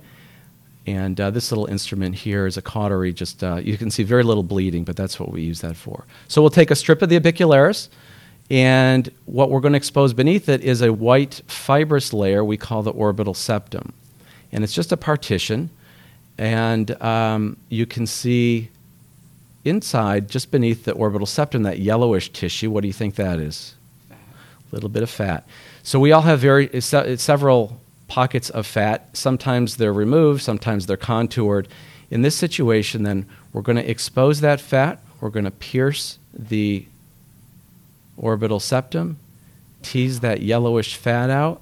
And 0.86 1.20
uh, 1.20 1.30
this 1.30 1.50
little 1.50 1.66
instrument 1.66 2.14
here 2.16 2.46
is 2.46 2.56
a 2.56 2.62
cautery. 2.62 3.12
Just 3.12 3.42
uh, 3.42 3.56
you 3.56 3.76
can 3.76 3.90
see 3.90 4.02
very 4.02 4.24
little 4.24 4.42
bleeding, 4.42 4.84
but 4.84 4.96
that's 4.96 5.18
what 5.18 5.30
we 5.30 5.42
use 5.42 5.60
that 5.60 5.76
for. 5.76 6.04
So 6.28 6.40
we'll 6.42 6.50
take 6.50 6.70
a 6.70 6.76
strip 6.76 7.02
of 7.02 7.08
the 7.08 7.18
orbicularis. 7.18 7.88
And 8.50 9.10
what 9.24 9.50
we're 9.50 9.60
going 9.60 9.72
to 9.72 9.78
expose 9.78 10.12
beneath 10.12 10.48
it 10.48 10.62
is 10.62 10.82
a 10.82 10.92
white 10.92 11.40
fibrous 11.46 12.12
layer 12.12 12.44
we 12.44 12.56
call 12.56 12.82
the 12.82 12.92
orbital 12.92 13.34
septum. 13.34 13.92
And 14.52 14.62
it's 14.62 14.72
just 14.72 14.92
a 14.92 14.96
partition. 14.96 15.70
And 16.38 17.00
um, 17.02 17.56
you 17.68 17.86
can 17.86 18.06
see 18.06 18.70
inside, 19.64 20.28
just 20.28 20.50
beneath 20.50 20.84
the 20.84 20.92
orbital 20.92 21.26
septum, 21.26 21.64
that 21.64 21.80
yellowish 21.80 22.30
tissue. 22.30 22.70
What 22.70 22.82
do 22.82 22.86
you 22.86 22.92
think 22.92 23.16
that 23.16 23.40
is? 23.40 23.74
A 24.10 24.14
little 24.70 24.88
bit 24.88 25.02
of 25.02 25.10
fat. 25.10 25.44
So 25.82 25.98
we 25.98 26.12
all 26.12 26.22
have 26.22 26.38
very 26.38 26.80
se- 26.80 27.16
several 27.16 27.80
pockets 28.06 28.50
of 28.50 28.66
fat. 28.66 29.08
Sometimes 29.16 29.76
they're 29.76 29.92
removed, 29.92 30.42
sometimes 30.42 30.86
they're 30.86 30.96
contoured. 30.96 31.66
In 32.10 32.22
this 32.22 32.36
situation, 32.36 33.02
then, 33.02 33.26
we're 33.52 33.62
going 33.62 33.76
to 33.76 33.90
expose 33.90 34.40
that 34.40 34.60
fat. 34.60 35.00
We're 35.20 35.30
going 35.30 35.44
to 35.44 35.50
pierce 35.50 36.18
the 36.32 36.86
orbital 38.16 38.60
septum, 38.60 39.18
tease 39.82 40.20
that 40.20 40.42
yellowish 40.42 40.96
fat 40.96 41.30
out. 41.30 41.60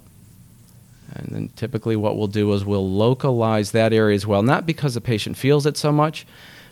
And 1.14 1.28
then 1.30 1.49
typically, 1.54 1.96
what 1.96 2.16
we'll 2.16 2.26
do 2.26 2.52
is 2.52 2.64
we'll 2.64 2.88
localize 2.90 3.70
that 3.73 3.92
area 3.92 4.16
as 4.16 4.26
well, 4.26 4.42
not 4.42 4.66
because 4.66 4.94
the 4.94 5.00
patient 5.00 5.37
feels 5.37 5.64
it 5.66 5.76
so 5.76 5.92
much, 5.92 6.26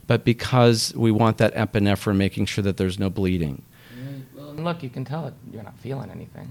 but 0.07 0.25
because 0.25 0.93
we 0.97 1.13
want 1.13 1.39
that 1.39 1.55
epinephrine, 1.55 2.17
making 2.17 2.47
sure 2.47 2.65
that 2.65 2.77
there's 2.77 2.99
no 2.99 3.09
bleeding. 3.09 3.63
Well, 4.35 4.53
look, 4.55 4.83
you 4.83 4.91
can 4.91 5.05
tell 5.05 5.27
it, 5.27 5.35
you're 5.53 5.63
not 5.63 5.79
feeling 5.79 6.11
anything. 6.11 6.51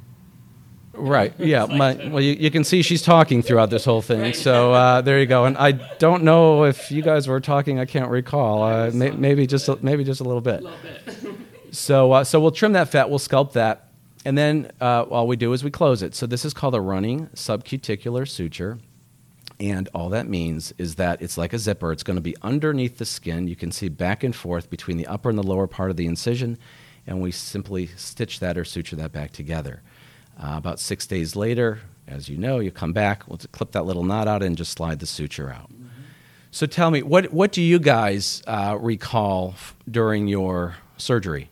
Right. 0.94 1.34
Yeah. 1.40 1.66
My, 1.66 1.96
well, 2.10 2.22
you, 2.22 2.34
you 2.34 2.52
can 2.52 2.64
see 2.64 2.82
she's 2.82 3.02
talking 3.02 3.42
throughout 3.42 3.70
this 3.70 3.84
whole 3.86 4.02
thing. 4.02 4.34
So 4.34 4.74
uh, 4.74 5.02
there 5.02 5.20
you 5.20 5.26
go. 5.26 5.46
And 5.46 5.58
I 5.58 5.72
don't 5.72 6.24
know 6.24 6.66
if 6.66 6.92
you 6.92 7.02
guys 7.02 7.28
were 7.28 7.40
talking. 7.40 7.80
I 7.80 7.86
can't 7.86 8.10
recall. 8.10 8.64
Uh, 8.64 8.92
may, 8.94 9.12
maybe 9.12 9.48
just 9.48 9.68
a, 9.70 9.78
maybe 9.82 10.04
just 10.04 10.22
a 10.22 10.24
little 10.24 10.42
bit. 10.42 10.64
So 11.72 12.12
uh, 12.12 12.24
so 12.24 12.40
we'll 12.40 12.52
trim 12.52 12.74
that 12.74 12.90
fat. 12.90 13.10
We'll 13.10 13.20
sculpt 13.20 13.54
that. 13.54 13.88
and 14.26 14.38
then 14.38 14.72
uh, 14.80 15.04
all 15.04 15.26
we 15.28 15.36
do 15.36 15.54
is 15.54 15.64
we 15.64 15.72
close 15.72 16.02
it. 16.04 16.14
So 16.16 16.28
this 16.28 16.46
is 16.46 16.54
called 16.54 16.76
a 16.76 16.82
running 16.82 17.28
subcuticular 17.28 18.28
suture. 18.28 18.78
And 19.60 19.88
all 19.94 20.10
that 20.10 20.28
means 20.28 20.74
is 20.80 20.96
that 20.96 21.22
it's 21.22 21.38
like 21.38 21.54
a 21.54 21.60
zipper. 21.60 21.92
It's 21.92 22.02
going 22.02 22.16
to 22.16 22.22
be 22.22 22.36
underneath 22.42 22.98
the 22.98 23.06
skin. 23.06 23.48
You 23.48 23.56
can 23.56 23.72
see 23.72 23.90
back 23.90 24.24
and 24.24 24.36
forth 24.36 24.72
between 24.72 24.98
the 24.98 25.06
upper 25.06 25.30
and 25.30 25.38
the 25.38 25.44
lower 25.44 25.68
part 25.68 25.92
of 25.92 25.98
the 25.98 26.08
incision. 26.08 26.58
And 27.06 27.22
we 27.22 27.32
simply 27.32 27.88
stitch 27.96 28.40
that 28.40 28.58
or 28.58 28.66
suture 28.66 28.96
that 28.96 29.12
back 29.12 29.32
together. 29.32 29.84
Uh, 30.42 30.56
about 30.58 30.80
six 30.80 31.06
days 31.06 31.36
later, 31.36 31.82
as 32.08 32.28
you 32.28 32.38
know, 32.38 32.58
you 32.60 32.72
come 32.72 32.92
back, 32.92 33.28
we'll 33.28 33.38
clip 33.52 33.72
that 33.74 33.86
little 33.86 34.04
knot 34.04 34.28
out 34.28 34.42
and 34.42 34.58
just 34.58 34.72
slide 34.72 35.00
the 35.00 35.06
suture 35.06 35.52
out. 35.52 35.70
So 36.50 36.66
tell 36.66 36.90
me, 36.90 37.04
what, 37.04 37.32
what 37.32 37.52
do 37.52 37.62
you 37.62 37.78
guys 37.78 38.42
uh, 38.48 38.78
recall 38.82 39.52
f- 39.54 39.76
during 39.90 40.28
your 40.28 40.78
surgery? 40.98 41.51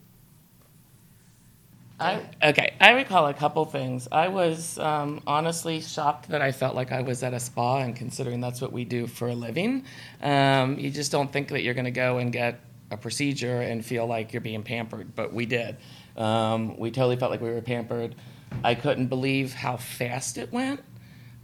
I, 2.00 2.22
okay, 2.42 2.74
I 2.80 2.92
recall 2.92 3.28
a 3.28 3.34
couple 3.34 3.66
things. 3.66 4.08
I 4.12 4.30
was 4.30 4.80
um, 4.80 5.22
honestly 5.28 5.82
shocked 5.82 6.30
that 6.30 6.42
I 6.42 6.52
felt 6.52 6.76
like 6.76 6.92
I 6.92 7.02
was 7.02 7.24
at 7.24 7.34
a 7.34 7.40
spa, 7.40 7.80
and 7.80 7.96
considering 7.96 8.40
that's 8.40 8.62
what 8.62 8.72
we 8.72 8.86
do 8.86 9.06
for 9.06 9.28
a 9.28 9.36
living, 9.36 9.84
um, 10.22 10.80
you 10.80 10.90
just 10.92 11.12
don't 11.12 11.32
think 11.32 11.50
that 11.50 11.62
you're 11.62 11.74
going 11.74 11.86
to 11.86 11.92
go 11.92 12.18
and 12.18 12.32
get 12.32 12.62
a 12.92 12.98
procedure 12.98 13.62
and 13.62 13.86
feel 13.86 14.08
like 14.08 14.34
you're 14.34 14.42
being 14.42 14.64
pampered, 14.64 15.14
but 15.16 15.34
we 15.34 15.46
did. 15.46 15.78
Um, 16.16 16.78
we 16.78 16.90
totally 16.90 17.18
felt 17.18 17.32
like 17.32 17.42
we 17.42 17.50
were 17.50 17.62
pampered. 17.62 18.16
I 18.64 18.76
couldn't 18.76 19.08
believe 19.08 19.54
how 19.54 19.78
fast 19.78 20.38
it 20.38 20.52
went 20.52 20.82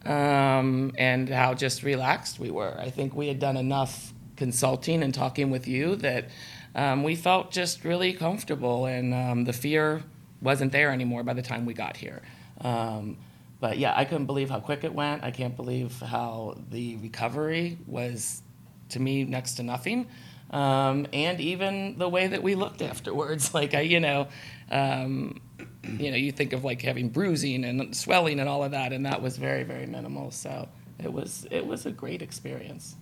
um, 0.06 0.94
and 0.98 1.30
how 1.30 1.54
just 1.54 1.84
relaxed 1.84 2.40
we 2.40 2.50
were. 2.50 2.76
I 2.80 2.90
think 2.90 3.16
we 3.16 3.28
had 3.28 3.40
done 3.40 3.58
enough 3.58 4.14
consulting 4.38 5.04
and 5.04 5.14
talking 5.14 5.50
with 5.50 5.68
you 5.68 5.96
that 5.98 6.30
um, 6.74 7.04
we 7.04 7.16
felt 7.16 7.52
just 7.52 7.84
really 7.84 8.12
comfortable, 8.14 8.86
and 8.86 9.14
um, 9.14 9.44
the 9.46 9.54
fear 9.54 10.04
wasn't 10.42 10.72
there 10.72 10.92
anymore 10.92 11.24
by 11.24 11.34
the 11.34 11.42
time 11.42 11.66
we 11.66 11.74
got 11.74 11.98
here. 11.98 12.22
Um, 12.62 13.18
but 13.60 13.78
yeah, 13.78 13.94
I 13.96 14.06
couldn't 14.06 14.26
believe 14.26 14.50
how 14.50 14.60
quick 14.60 14.84
it 14.84 14.94
went. 14.94 15.24
I 15.24 15.32
can't 15.32 15.56
believe 15.56 16.00
how 16.00 16.58
the 16.70 16.98
recovery 16.98 17.78
was, 17.88 18.42
to 18.90 19.00
me, 19.00 19.24
next 19.24 19.56
to 19.56 19.64
nothing. 19.64 20.08
Um, 20.52 21.08
and 21.12 21.40
even 21.40 21.98
the 21.98 22.08
way 22.08 22.28
that 22.28 22.44
we 22.44 22.56
looked 22.56 22.82
afterwards. 22.82 23.54
Like 23.54 23.74
I, 23.74 23.82
you 23.82 24.00
know, 24.00 24.28
um, 24.70 25.40
you 25.84 26.12
know, 26.12 26.18
you 26.18 26.32
think 26.32 26.52
of 26.54 26.64
like 26.64 26.82
having 26.82 27.10
bruising 27.10 27.64
and 27.64 27.96
swelling 27.96 28.40
and 28.40 28.50
all 28.50 28.64
of 28.64 28.72
that, 28.72 28.92
and 28.92 29.06
that 29.06 29.22
was 29.22 29.38
very, 29.38 29.64
very 29.64 29.86
minimal. 29.86 30.32
So 30.32 30.68
it 31.02 31.12
was, 31.12 31.48
it 31.52 31.66
was 31.66 31.86
a 31.86 31.92
great 31.92 32.22
experience. 32.22 32.96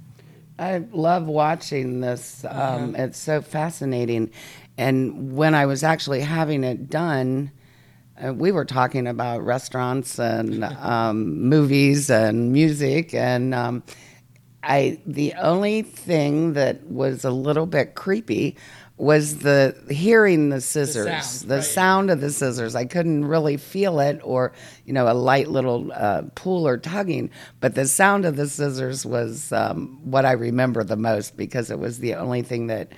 I 0.59 0.83
love 0.91 1.25
watching 1.25 2.01
this. 2.01 2.45
Um, 2.45 2.93
uh-huh. 2.93 3.03
It's 3.03 3.17
so 3.17 3.41
fascinating. 3.41 4.31
And 4.77 5.35
when 5.35 5.53
I 5.55 5.65
was 5.65 5.83
actually 5.83 6.21
having 6.21 6.63
it 6.63 6.89
done, 6.89 7.51
uh, 8.23 8.33
we 8.33 8.51
were 8.51 8.65
talking 8.65 9.07
about 9.07 9.43
restaurants 9.43 10.19
and 10.19 10.63
um, 10.79 11.41
movies 11.41 12.09
and 12.09 12.51
music, 12.51 13.13
and 13.13 13.53
um, 13.53 13.83
I 14.63 14.99
the 15.05 15.33
only 15.33 15.81
thing 15.81 16.53
that 16.53 16.85
was 16.87 17.25
a 17.25 17.31
little 17.31 17.65
bit 17.65 17.95
creepy 17.95 18.57
was 18.95 19.39
the 19.39 19.75
hearing 19.89 20.49
the 20.49 20.61
scissors, 20.61 21.05
the 21.05 21.21
sound, 21.21 21.49
the 21.49 21.55
right. 21.55 21.63
sound 21.63 22.11
of 22.11 22.21
the 22.21 22.29
scissors. 22.29 22.75
I 22.75 22.85
couldn't 22.85 23.25
really 23.25 23.57
feel 23.57 23.99
it, 23.99 24.21
or 24.23 24.53
you 24.85 24.93
know, 24.93 25.11
a 25.11 25.13
light 25.13 25.49
little 25.49 25.91
uh, 25.93 26.23
pull 26.35 26.67
or 26.67 26.77
tugging, 26.77 27.31
but 27.59 27.75
the 27.75 27.87
sound 27.87 28.25
of 28.25 28.35
the 28.35 28.47
scissors 28.47 29.05
was 29.05 29.51
um, 29.51 29.99
what 30.03 30.25
I 30.25 30.33
remember 30.33 30.83
the 30.83 30.95
most 30.95 31.35
because 31.35 31.71
it 31.71 31.79
was 31.79 31.99
the 31.99 32.13
only 32.15 32.43
thing 32.43 32.67
that 32.67 32.93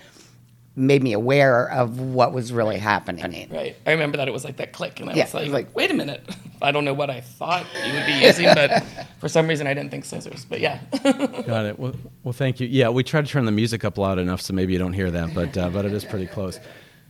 made 0.76 1.02
me 1.02 1.14
aware 1.14 1.70
of 1.72 2.00
what 2.00 2.34
was 2.34 2.52
really 2.52 2.78
happening. 2.78 3.50
Right. 3.50 3.76
I 3.86 3.92
remember 3.92 4.18
that 4.18 4.28
it 4.28 4.32
was 4.32 4.44
like 4.44 4.58
that 4.58 4.74
click, 4.74 5.00
and 5.00 5.10
I 5.10 5.14
yeah, 5.14 5.24
was, 5.24 5.34
like, 5.34 5.44
was 5.44 5.54
like, 5.54 5.76
wait 5.76 5.92
a 5.92 5.94
minute. 5.94 6.24
I 6.62 6.72
don't 6.72 6.86
know 6.86 6.94
what 6.94 7.10
I 7.10 7.22
thought 7.22 7.66
you 7.86 7.94
would 7.94 8.06
be 8.06 8.14
using, 8.14 8.46
but 8.54 8.84
for 9.20 9.30
some 9.30 9.48
reason 9.48 9.68
I 9.68 9.74
didn't 9.74 9.92
think 9.92 10.06
scissors. 10.06 10.46
But 10.46 10.60
yeah. 10.60 10.80
Got 11.04 11.66
it. 11.66 11.80
Well, 11.80 11.94
well, 12.24 12.34
thank 12.34 12.60
you. 12.60 12.68
Yeah, 12.68 12.90
we 12.90 13.04
tried 13.04 13.26
to 13.26 13.32
turn 13.32 13.46
the 13.46 13.52
music 13.52 13.86
up 13.86 13.98
loud 13.98 14.20
enough 14.20 14.42
so 14.42 14.54
maybe 14.54 14.74
you 14.74 14.80
don't 14.80 14.94
hear 14.94 15.12
that, 15.12 15.34
but 15.34 15.58
uh, 15.58 15.70
but 15.70 15.86
it 15.86 15.94
is 15.94 16.04
pretty 16.04 16.28
close. 16.28 16.60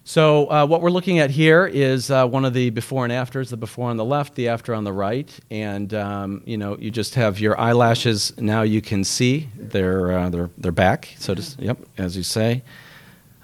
So 0.07 0.45
uh, 0.51 0.67
what 0.67 0.81
we're 0.81 0.91
looking 0.91 1.17
at 1.17 1.31
here 1.31 1.65
is 1.65 2.11
uh, 2.11 2.27
one 2.27 2.45
of 2.45 2.53
the 2.53 2.69
before 2.69 3.05
and 3.05 3.11
afters. 3.11 3.49
The 3.49 3.57
before 3.57 3.89
on 3.89 3.97
the 3.97 4.05
left, 4.05 4.35
the 4.35 4.49
after 4.49 4.75
on 4.75 4.83
the 4.83 4.93
right, 4.93 5.31
and 5.49 5.91
um, 5.95 6.43
you 6.45 6.57
know 6.57 6.77
you 6.77 6.91
just 6.91 7.15
have 7.15 7.39
your 7.39 7.59
eyelashes. 7.59 8.31
Now 8.37 8.61
you 8.61 8.81
can 8.81 9.03
see 9.03 9.49
they're 9.57 10.11
uh, 10.11 10.29
they're 10.29 10.49
they're 10.59 10.71
back. 10.71 11.15
So 11.17 11.33
to, 11.33 11.43
yep, 11.57 11.79
as 11.97 12.15
you 12.15 12.21
say. 12.21 12.61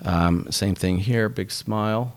Um, 0.04 0.48
same 0.52 0.76
thing 0.76 0.98
here, 0.98 1.30
big 1.30 1.52
smile. 1.52 2.16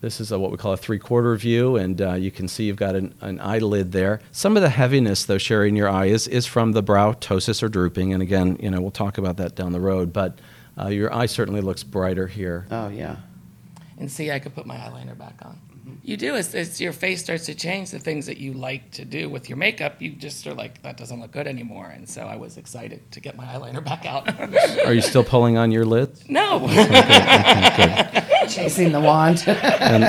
This 0.00 0.18
is 0.18 0.32
a, 0.32 0.38
what 0.38 0.50
we 0.50 0.56
call 0.56 0.72
a 0.72 0.78
three 0.78 0.98
quarter 0.98 1.36
view, 1.36 1.76
and 1.76 2.00
uh, 2.00 2.14
you 2.14 2.30
can 2.30 2.48
see 2.48 2.64
you've 2.64 2.76
got 2.76 2.96
an, 2.96 3.14
an, 3.20 3.38
eyelid 3.38 3.92
there. 3.92 4.20
Some 4.32 4.56
of 4.56 4.62
the 4.62 4.70
heaviness, 4.70 5.26
though, 5.26 5.36
Sherry, 5.36 5.68
in 5.68 5.76
your 5.76 5.90
eye 5.90 6.06
is, 6.06 6.26
is 6.26 6.46
from 6.46 6.72
the 6.72 6.82
brow 6.82 7.12
ptosis 7.12 7.62
or 7.62 7.68
drooping. 7.68 8.14
And 8.14 8.22
again, 8.22 8.56
you 8.60 8.70
know, 8.70 8.80
we'll 8.80 8.90
talk 8.90 9.18
about 9.18 9.36
that 9.36 9.54
down 9.54 9.72
the 9.72 9.80
road, 9.80 10.12
but 10.12 10.38
uh, 10.80 10.88
your 10.88 11.14
eye 11.14 11.26
certainly 11.26 11.60
looks 11.60 11.82
brighter 11.82 12.26
here. 12.26 12.66
Oh, 12.70 12.88
yeah. 12.88 13.16
And 13.98 14.10
see, 14.10 14.30
I 14.30 14.38
could 14.38 14.54
put 14.54 14.64
my 14.64 14.76
eyeliner 14.76 15.16
back 15.16 15.34
on 15.42 15.58
you 16.02 16.16
do 16.16 16.34
as, 16.34 16.54
as 16.54 16.80
your 16.80 16.92
face 16.92 17.22
starts 17.22 17.46
to 17.46 17.54
change 17.54 17.90
the 17.90 17.98
things 17.98 18.26
that 18.26 18.38
you 18.38 18.52
like 18.52 18.90
to 18.92 19.04
do 19.04 19.28
with 19.28 19.48
your 19.48 19.58
makeup 19.58 20.00
you 20.00 20.10
just 20.12 20.46
are 20.46 20.54
like 20.54 20.82
that 20.82 20.96
doesn't 20.96 21.20
look 21.20 21.32
good 21.32 21.46
anymore. 21.46 21.86
And 21.86 22.08
so 22.08 22.22
i 22.22 22.36
was 22.36 22.56
excited 22.56 23.10
to 23.12 23.20
get 23.20 23.36
my 23.36 23.44
eyeliner 23.46 23.84
back 23.84 24.06
out. 24.06 24.28
Are 24.86 24.94
you 24.94 25.02
still 25.02 25.24
pulling 25.24 25.56
on 25.56 25.70
your 25.70 25.84
lids? 25.84 26.24
No. 26.28 26.64
Okay, 26.64 28.26
chasing 28.48 28.92
the 28.92 29.00
wand. 29.00 29.44
And, 29.46 30.04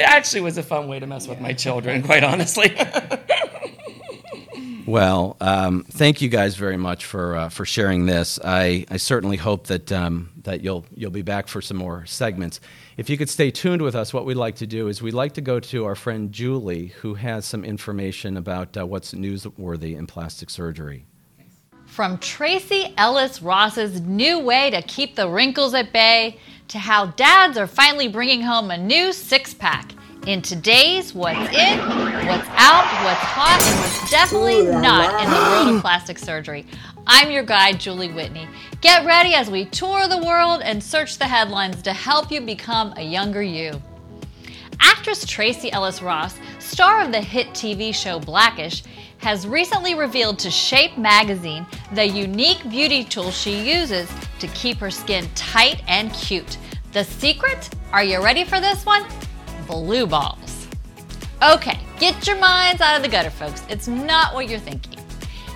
it 0.00 0.04
actually 0.04 0.40
was 0.40 0.56
a 0.56 0.62
fun 0.62 0.88
way 0.88 0.98
to 1.00 1.06
mess 1.06 1.26
with 1.26 1.40
my 1.40 1.52
children 1.52 2.02
quite 2.02 2.24
honestly 2.24 2.68
well, 4.90 5.36
um, 5.40 5.84
thank 5.84 6.20
you 6.20 6.28
guys 6.28 6.56
very 6.56 6.76
much 6.76 7.04
for 7.04 7.36
uh, 7.36 7.48
for 7.48 7.64
sharing 7.64 8.06
this. 8.06 8.40
I, 8.44 8.84
I 8.90 8.96
certainly 8.96 9.36
hope 9.36 9.68
that 9.68 9.92
um, 9.92 10.30
that 10.42 10.62
you'll 10.62 10.84
you'll 10.94 11.12
be 11.12 11.22
back 11.22 11.46
for 11.46 11.62
some 11.62 11.76
more 11.76 12.04
segments. 12.06 12.60
If 12.96 13.08
you 13.08 13.16
could 13.16 13.30
stay 13.30 13.52
tuned 13.52 13.82
with 13.82 13.94
us, 13.94 14.12
what 14.12 14.26
we'd 14.26 14.34
like 14.34 14.56
to 14.56 14.66
do 14.66 14.88
is 14.88 15.00
we'd 15.00 15.14
like 15.14 15.34
to 15.34 15.40
go 15.40 15.60
to 15.60 15.84
our 15.84 15.94
friend 15.94 16.32
Julie, 16.32 16.88
who 16.88 17.14
has 17.14 17.46
some 17.46 17.64
information 17.64 18.36
about 18.36 18.76
uh, 18.76 18.84
what's 18.84 19.12
newsworthy 19.12 19.96
in 19.96 20.08
plastic 20.08 20.50
surgery. 20.50 21.06
From 21.86 22.18
Tracee 22.18 22.92
Ellis 22.96 23.42
Ross's 23.42 24.00
new 24.00 24.40
way 24.40 24.70
to 24.70 24.82
keep 24.82 25.14
the 25.14 25.28
wrinkles 25.28 25.72
at 25.72 25.92
bay 25.92 26.38
to 26.68 26.78
how 26.78 27.06
dads 27.06 27.56
are 27.56 27.66
finally 27.68 28.08
bringing 28.08 28.42
home 28.42 28.70
a 28.72 28.76
new 28.76 29.12
six 29.12 29.54
pack. 29.54 29.92
In 30.26 30.42
today's 30.42 31.14
What's 31.14 31.38
In, 31.38 31.78
What's 31.78 32.46
Out, 32.50 32.84
What's 33.04 33.20
Hot, 33.22 33.58
and 33.64 33.80
What's 33.80 34.10
Definitely 34.10 34.66
Not 34.66 35.24
in 35.24 35.30
the 35.30 35.36
World 35.36 35.76
of 35.76 35.80
Plastic 35.80 36.18
Surgery. 36.18 36.66
I'm 37.06 37.30
your 37.30 37.42
guide, 37.42 37.80
Julie 37.80 38.12
Whitney. 38.12 38.46
Get 38.82 39.06
ready 39.06 39.32
as 39.32 39.50
we 39.50 39.64
tour 39.64 40.08
the 40.08 40.18
world 40.18 40.60
and 40.62 40.82
search 40.82 41.16
the 41.16 41.24
headlines 41.24 41.80
to 41.82 41.94
help 41.94 42.30
you 42.30 42.42
become 42.42 42.92
a 42.98 43.02
younger 43.02 43.42
you. 43.42 43.80
Actress 44.78 45.24
Tracee 45.24 45.72
Ellis 45.72 46.02
Ross, 46.02 46.38
star 46.58 47.00
of 47.00 47.12
the 47.12 47.20
hit 47.20 47.48
TV 47.48 47.94
show 47.94 48.20
Blackish, 48.20 48.84
has 49.18 49.46
recently 49.46 49.94
revealed 49.94 50.38
to 50.40 50.50
Shape 50.50 50.98
magazine 50.98 51.66
the 51.92 52.06
unique 52.06 52.68
beauty 52.68 53.04
tool 53.04 53.30
she 53.30 53.58
uses 53.58 54.10
to 54.38 54.46
keep 54.48 54.76
her 54.78 54.90
skin 54.90 55.26
tight 55.34 55.82
and 55.88 56.12
cute. 56.12 56.58
The 56.92 57.04
secret? 57.04 57.70
Are 57.90 58.04
you 58.04 58.22
ready 58.22 58.44
for 58.44 58.60
this 58.60 58.84
one? 58.84 59.06
Blue 59.70 60.04
balls. 60.04 60.66
Okay, 61.48 61.78
get 62.00 62.26
your 62.26 62.36
minds 62.40 62.80
out 62.80 62.96
of 62.96 63.02
the 63.02 63.08
gutter, 63.08 63.30
folks. 63.30 63.62
It's 63.68 63.86
not 63.86 64.34
what 64.34 64.48
you're 64.48 64.58
thinking. 64.58 64.98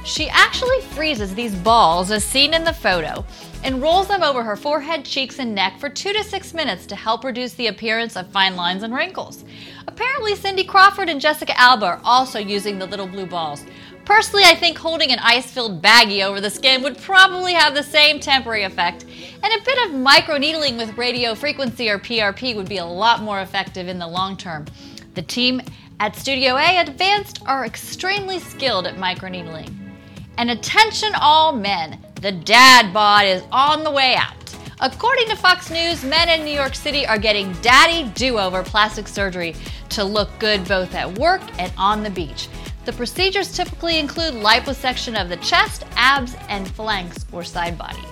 She 0.04 0.28
actually 0.28 0.80
freezes 0.82 1.34
these 1.34 1.52
balls, 1.56 2.12
as 2.12 2.22
seen 2.22 2.54
in 2.54 2.62
the 2.62 2.72
photo, 2.72 3.24
and 3.64 3.82
rolls 3.82 4.06
them 4.06 4.22
over 4.22 4.44
her 4.44 4.54
forehead, 4.54 5.04
cheeks, 5.04 5.40
and 5.40 5.52
neck 5.52 5.80
for 5.80 5.88
two 5.88 6.12
to 6.12 6.22
six 6.22 6.54
minutes 6.54 6.86
to 6.86 6.94
help 6.94 7.24
reduce 7.24 7.54
the 7.54 7.66
appearance 7.66 8.14
of 8.14 8.30
fine 8.30 8.54
lines 8.54 8.84
and 8.84 8.94
wrinkles. 8.94 9.44
Apparently, 9.88 10.36
Cindy 10.36 10.62
Crawford 10.62 11.08
and 11.08 11.20
Jessica 11.20 11.58
Alba 11.60 11.86
are 11.86 12.00
also 12.04 12.38
using 12.38 12.78
the 12.78 12.86
little 12.86 13.08
blue 13.08 13.26
balls. 13.26 13.64
Personally, 14.04 14.44
I 14.44 14.54
think 14.54 14.76
holding 14.76 15.12
an 15.12 15.18
ice 15.20 15.50
filled 15.50 15.80
baggie 15.80 16.24
over 16.24 16.40
the 16.40 16.50
skin 16.50 16.82
would 16.82 16.98
probably 16.98 17.54
have 17.54 17.74
the 17.74 17.82
same 17.82 18.20
temporary 18.20 18.64
effect, 18.64 19.04
and 19.42 19.52
a 19.52 19.64
bit 19.64 19.86
of 19.86 19.94
microneedling 19.94 20.76
with 20.76 20.98
radio 20.98 21.34
frequency 21.34 21.88
or 21.88 21.98
PRP 21.98 22.54
would 22.54 22.68
be 22.68 22.76
a 22.76 22.84
lot 22.84 23.22
more 23.22 23.40
effective 23.40 23.88
in 23.88 23.98
the 23.98 24.06
long 24.06 24.36
term. 24.36 24.66
The 25.14 25.22
team 25.22 25.62
at 26.00 26.16
Studio 26.16 26.56
A 26.56 26.80
Advanced 26.80 27.42
are 27.46 27.64
extremely 27.64 28.40
skilled 28.40 28.86
at 28.86 28.96
microneedling. 28.96 29.72
And 30.36 30.50
attention, 30.50 31.12
all 31.18 31.52
men, 31.52 31.98
the 32.20 32.32
dad 32.32 32.92
bod 32.92 33.24
is 33.24 33.42
on 33.50 33.84
the 33.84 33.90
way 33.90 34.16
out. 34.16 34.34
According 34.80 35.28
to 35.28 35.36
Fox 35.36 35.70
News, 35.70 36.04
men 36.04 36.28
in 36.28 36.44
New 36.44 36.52
York 36.52 36.74
City 36.74 37.06
are 37.06 37.16
getting 37.16 37.52
daddy 37.62 38.10
do 38.14 38.38
over 38.38 38.62
plastic 38.62 39.08
surgery 39.08 39.54
to 39.90 40.04
look 40.04 40.28
good 40.38 40.66
both 40.66 40.94
at 40.94 41.18
work 41.18 41.40
and 41.58 41.72
on 41.78 42.02
the 42.02 42.10
beach. 42.10 42.48
The 42.84 42.92
procedures 42.92 43.52
typically 43.54 43.98
include 43.98 44.34
liposuction 44.34 45.20
of 45.20 45.28
the 45.28 45.36
chest, 45.38 45.84
abs, 45.96 46.36
and 46.48 46.68
flanks 46.68 47.24
or 47.32 47.42
side 47.42 47.78
body. 47.78 48.04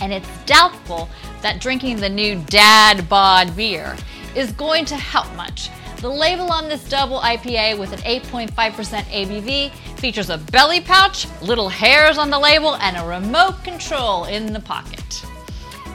And 0.00 0.12
it's 0.12 0.28
doubtful 0.46 1.08
that 1.42 1.60
drinking 1.60 1.96
the 1.96 2.08
new 2.08 2.42
dad 2.46 3.08
bod 3.08 3.54
beer 3.56 3.96
is 4.34 4.52
going 4.52 4.84
to 4.86 4.96
help 4.96 5.34
much. 5.36 5.70
The 6.00 6.08
label 6.08 6.52
on 6.52 6.68
this 6.68 6.88
double 6.88 7.20
IPA 7.20 7.78
with 7.78 7.92
an 7.92 8.00
8.5% 8.00 8.50
ABV 8.50 9.70
features 9.98 10.30
a 10.30 10.38
belly 10.38 10.80
pouch, 10.80 11.26
little 11.40 11.68
hairs 11.68 12.18
on 12.18 12.30
the 12.30 12.38
label, 12.38 12.76
and 12.76 12.96
a 12.96 13.06
remote 13.06 13.64
control 13.64 14.24
in 14.24 14.52
the 14.52 14.60
pocket. 14.60 15.24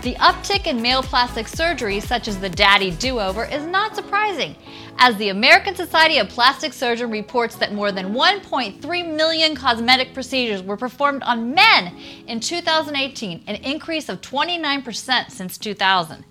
The 0.02 0.16
uptick 0.16 0.66
in 0.66 0.82
male 0.82 1.04
plastic 1.04 1.48
surgery, 1.48 2.00
such 2.00 2.28
as 2.28 2.40
the 2.40 2.50
daddy 2.50 2.90
do 2.90 3.20
over, 3.20 3.46
is 3.46 3.64
not 3.68 3.96
surprising, 3.96 4.56
as 4.98 5.16
the 5.18 5.30
American 5.30 5.76
Society 5.76 6.20
of 6.20 6.30
Plastic 6.30 6.74
Surgeons 6.74 7.12
reports 7.12 7.56
that 7.56 7.74
more 7.74 7.92
than 7.92 8.14
1.3 8.14 9.16
million 9.16 9.56
cosmetic 9.56 10.14
procedures 10.14 10.62
were 10.62 10.78
performed 10.78 11.24
on 11.24 11.54
men 11.54 11.96
in 12.28 12.40
2018, 12.40 13.44
an 13.48 13.56
increase 13.56 14.10
of 14.10 14.22
29% 14.22 15.32
since 15.32 15.58
2000. 15.58 16.24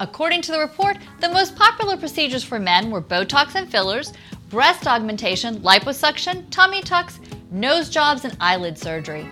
According 0.00 0.42
to 0.42 0.52
the 0.52 0.58
report, 0.58 0.98
the 1.20 1.28
most 1.28 1.54
popular 1.56 1.96
procedures 1.96 2.44
for 2.44 2.58
men 2.58 2.90
were 2.90 3.02
Botox 3.02 3.54
and 3.54 3.70
fillers, 3.70 4.12
breast 4.48 4.86
augmentation, 4.86 5.60
liposuction, 5.60 6.44
tummy 6.50 6.82
tucks, 6.82 7.20
nose 7.50 7.88
jobs, 7.88 8.24
and 8.24 8.36
eyelid 8.40 8.78
surgery. 8.78 9.28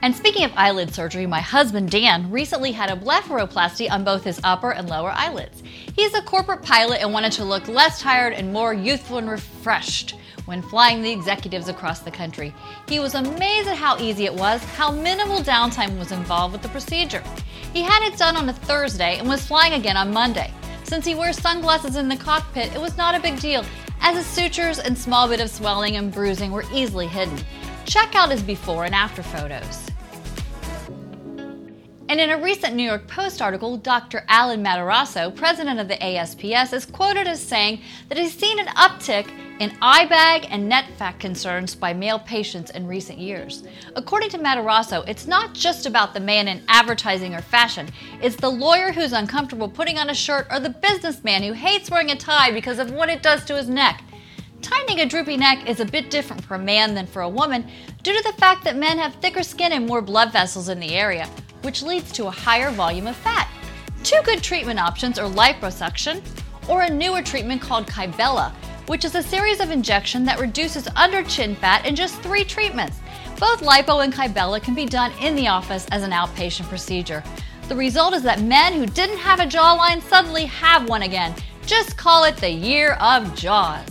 And 0.00 0.14
speaking 0.14 0.44
of 0.44 0.52
eyelid 0.54 0.94
surgery, 0.94 1.26
my 1.26 1.40
husband 1.40 1.90
Dan 1.90 2.30
recently 2.30 2.70
had 2.70 2.88
a 2.88 2.96
blepharoplasty 2.96 3.90
on 3.90 4.04
both 4.04 4.22
his 4.22 4.40
upper 4.44 4.70
and 4.70 4.88
lower 4.88 5.10
eyelids. 5.10 5.62
He's 5.96 6.14
a 6.14 6.22
corporate 6.22 6.62
pilot 6.62 7.02
and 7.02 7.12
wanted 7.12 7.32
to 7.32 7.44
look 7.44 7.66
less 7.66 8.00
tired 8.00 8.32
and 8.32 8.52
more 8.52 8.72
youthful 8.72 9.18
and 9.18 9.28
refreshed 9.28 10.14
when 10.44 10.62
flying 10.62 11.02
the 11.02 11.10
executives 11.10 11.68
across 11.68 11.98
the 11.98 12.12
country. 12.12 12.54
He 12.88 13.00
was 13.00 13.16
amazed 13.16 13.68
at 13.68 13.76
how 13.76 13.98
easy 13.98 14.24
it 14.24 14.32
was, 14.32 14.62
how 14.64 14.92
minimal 14.92 15.40
downtime 15.40 15.98
was 15.98 16.12
involved 16.12 16.52
with 16.52 16.62
the 16.62 16.68
procedure. 16.68 17.22
He 17.72 17.82
had 17.82 18.06
it 18.06 18.16
done 18.16 18.36
on 18.36 18.48
a 18.48 18.52
Thursday 18.52 19.18
and 19.18 19.28
was 19.28 19.46
flying 19.46 19.72
again 19.72 19.96
on 19.96 20.12
Monday. 20.12 20.52
Since 20.84 21.06
he 21.06 21.16
wears 21.16 21.38
sunglasses 21.38 21.96
in 21.96 22.08
the 22.08 22.16
cockpit, 22.16 22.72
it 22.72 22.80
was 22.80 22.96
not 22.96 23.16
a 23.16 23.20
big 23.20 23.40
deal, 23.40 23.64
as 24.00 24.16
his 24.16 24.26
sutures 24.26 24.78
and 24.78 24.96
small 24.96 25.28
bit 25.28 25.40
of 25.40 25.50
swelling 25.50 25.96
and 25.96 26.12
bruising 26.12 26.52
were 26.52 26.64
easily 26.72 27.08
hidden. 27.08 27.36
Check 27.84 28.14
out 28.14 28.30
his 28.30 28.42
before 28.42 28.84
and 28.84 28.94
after 28.94 29.22
photos. 29.22 29.87
And 32.08 32.22
in 32.22 32.30
a 32.30 32.38
recent 32.38 32.74
New 32.74 32.84
York 32.84 33.06
Post 33.06 33.42
article, 33.42 33.76
Dr. 33.76 34.24
Alan 34.28 34.64
Matarasso, 34.64 35.34
president 35.34 35.78
of 35.78 35.88
the 35.88 36.02
ASPS, 36.02 36.72
is 36.72 36.86
quoted 36.86 37.28
as 37.28 37.38
saying 37.38 37.82
that 38.08 38.16
he's 38.16 38.32
seen 38.32 38.58
an 38.58 38.68
uptick 38.68 39.30
in 39.60 39.76
eye 39.82 40.06
bag 40.06 40.46
and 40.50 40.66
net 40.66 40.86
fat 40.96 41.20
concerns 41.20 41.74
by 41.74 41.92
male 41.92 42.18
patients 42.18 42.70
in 42.70 42.86
recent 42.86 43.18
years. 43.18 43.62
According 43.94 44.30
to 44.30 44.38
Matarazzo, 44.38 45.06
it's 45.06 45.26
not 45.26 45.52
just 45.52 45.84
about 45.84 46.14
the 46.14 46.20
man 46.20 46.48
in 46.48 46.62
advertising 46.68 47.34
or 47.34 47.42
fashion, 47.42 47.86
it's 48.22 48.36
the 48.36 48.48
lawyer 48.48 48.90
who's 48.90 49.12
uncomfortable 49.12 49.68
putting 49.68 49.98
on 49.98 50.08
a 50.08 50.14
shirt 50.14 50.46
or 50.50 50.60
the 50.60 50.70
businessman 50.70 51.42
who 51.42 51.52
hates 51.52 51.90
wearing 51.90 52.10
a 52.10 52.16
tie 52.16 52.50
because 52.50 52.78
of 52.78 52.90
what 52.90 53.10
it 53.10 53.22
does 53.22 53.44
to 53.44 53.54
his 53.54 53.68
neck. 53.68 54.02
Tightening 54.62 55.00
a 55.00 55.06
droopy 55.06 55.36
neck 55.36 55.68
is 55.68 55.80
a 55.80 55.84
bit 55.84 56.10
different 56.10 56.42
for 56.42 56.54
a 56.54 56.58
man 56.58 56.94
than 56.94 57.06
for 57.06 57.20
a 57.20 57.28
woman 57.28 57.68
due 58.02 58.16
to 58.16 58.22
the 58.22 58.38
fact 58.38 58.64
that 58.64 58.76
men 58.76 58.96
have 58.96 59.14
thicker 59.16 59.42
skin 59.42 59.72
and 59.72 59.86
more 59.86 60.00
blood 60.00 60.32
vessels 60.32 60.70
in 60.70 60.80
the 60.80 60.94
area 60.94 61.28
which 61.62 61.82
leads 61.82 62.12
to 62.12 62.26
a 62.26 62.30
higher 62.30 62.70
volume 62.70 63.06
of 63.06 63.16
fat. 63.16 63.48
Two 64.02 64.20
good 64.24 64.42
treatment 64.42 64.78
options 64.78 65.18
are 65.18 65.28
liposuction 65.28 66.22
or 66.68 66.82
a 66.82 66.90
newer 66.90 67.22
treatment 67.22 67.60
called 67.60 67.86
Kybella, 67.86 68.52
which 68.86 69.04
is 69.04 69.14
a 69.14 69.22
series 69.22 69.60
of 69.60 69.70
injections 69.70 70.26
that 70.26 70.40
reduces 70.40 70.88
under 70.96 71.22
chin 71.22 71.54
fat 71.56 71.84
in 71.84 71.96
just 71.96 72.20
three 72.20 72.44
treatments. 72.44 72.98
Both 73.38 73.60
lipo 73.60 74.02
and 74.02 74.12
Kybella 74.12 74.62
can 74.62 74.74
be 74.74 74.86
done 74.86 75.12
in 75.20 75.34
the 75.34 75.48
office 75.48 75.86
as 75.90 76.02
an 76.02 76.10
outpatient 76.10 76.68
procedure. 76.68 77.22
The 77.68 77.76
result 77.76 78.14
is 78.14 78.22
that 78.22 78.40
men 78.40 78.72
who 78.72 78.86
didn't 78.86 79.18
have 79.18 79.40
a 79.40 79.44
jawline 79.44 80.02
suddenly 80.02 80.46
have 80.46 80.88
one 80.88 81.02
again. 81.02 81.34
Just 81.66 81.98
call 81.98 82.24
it 82.24 82.36
the 82.38 82.50
year 82.50 82.92
of 82.94 83.34
jaws. 83.34 83.86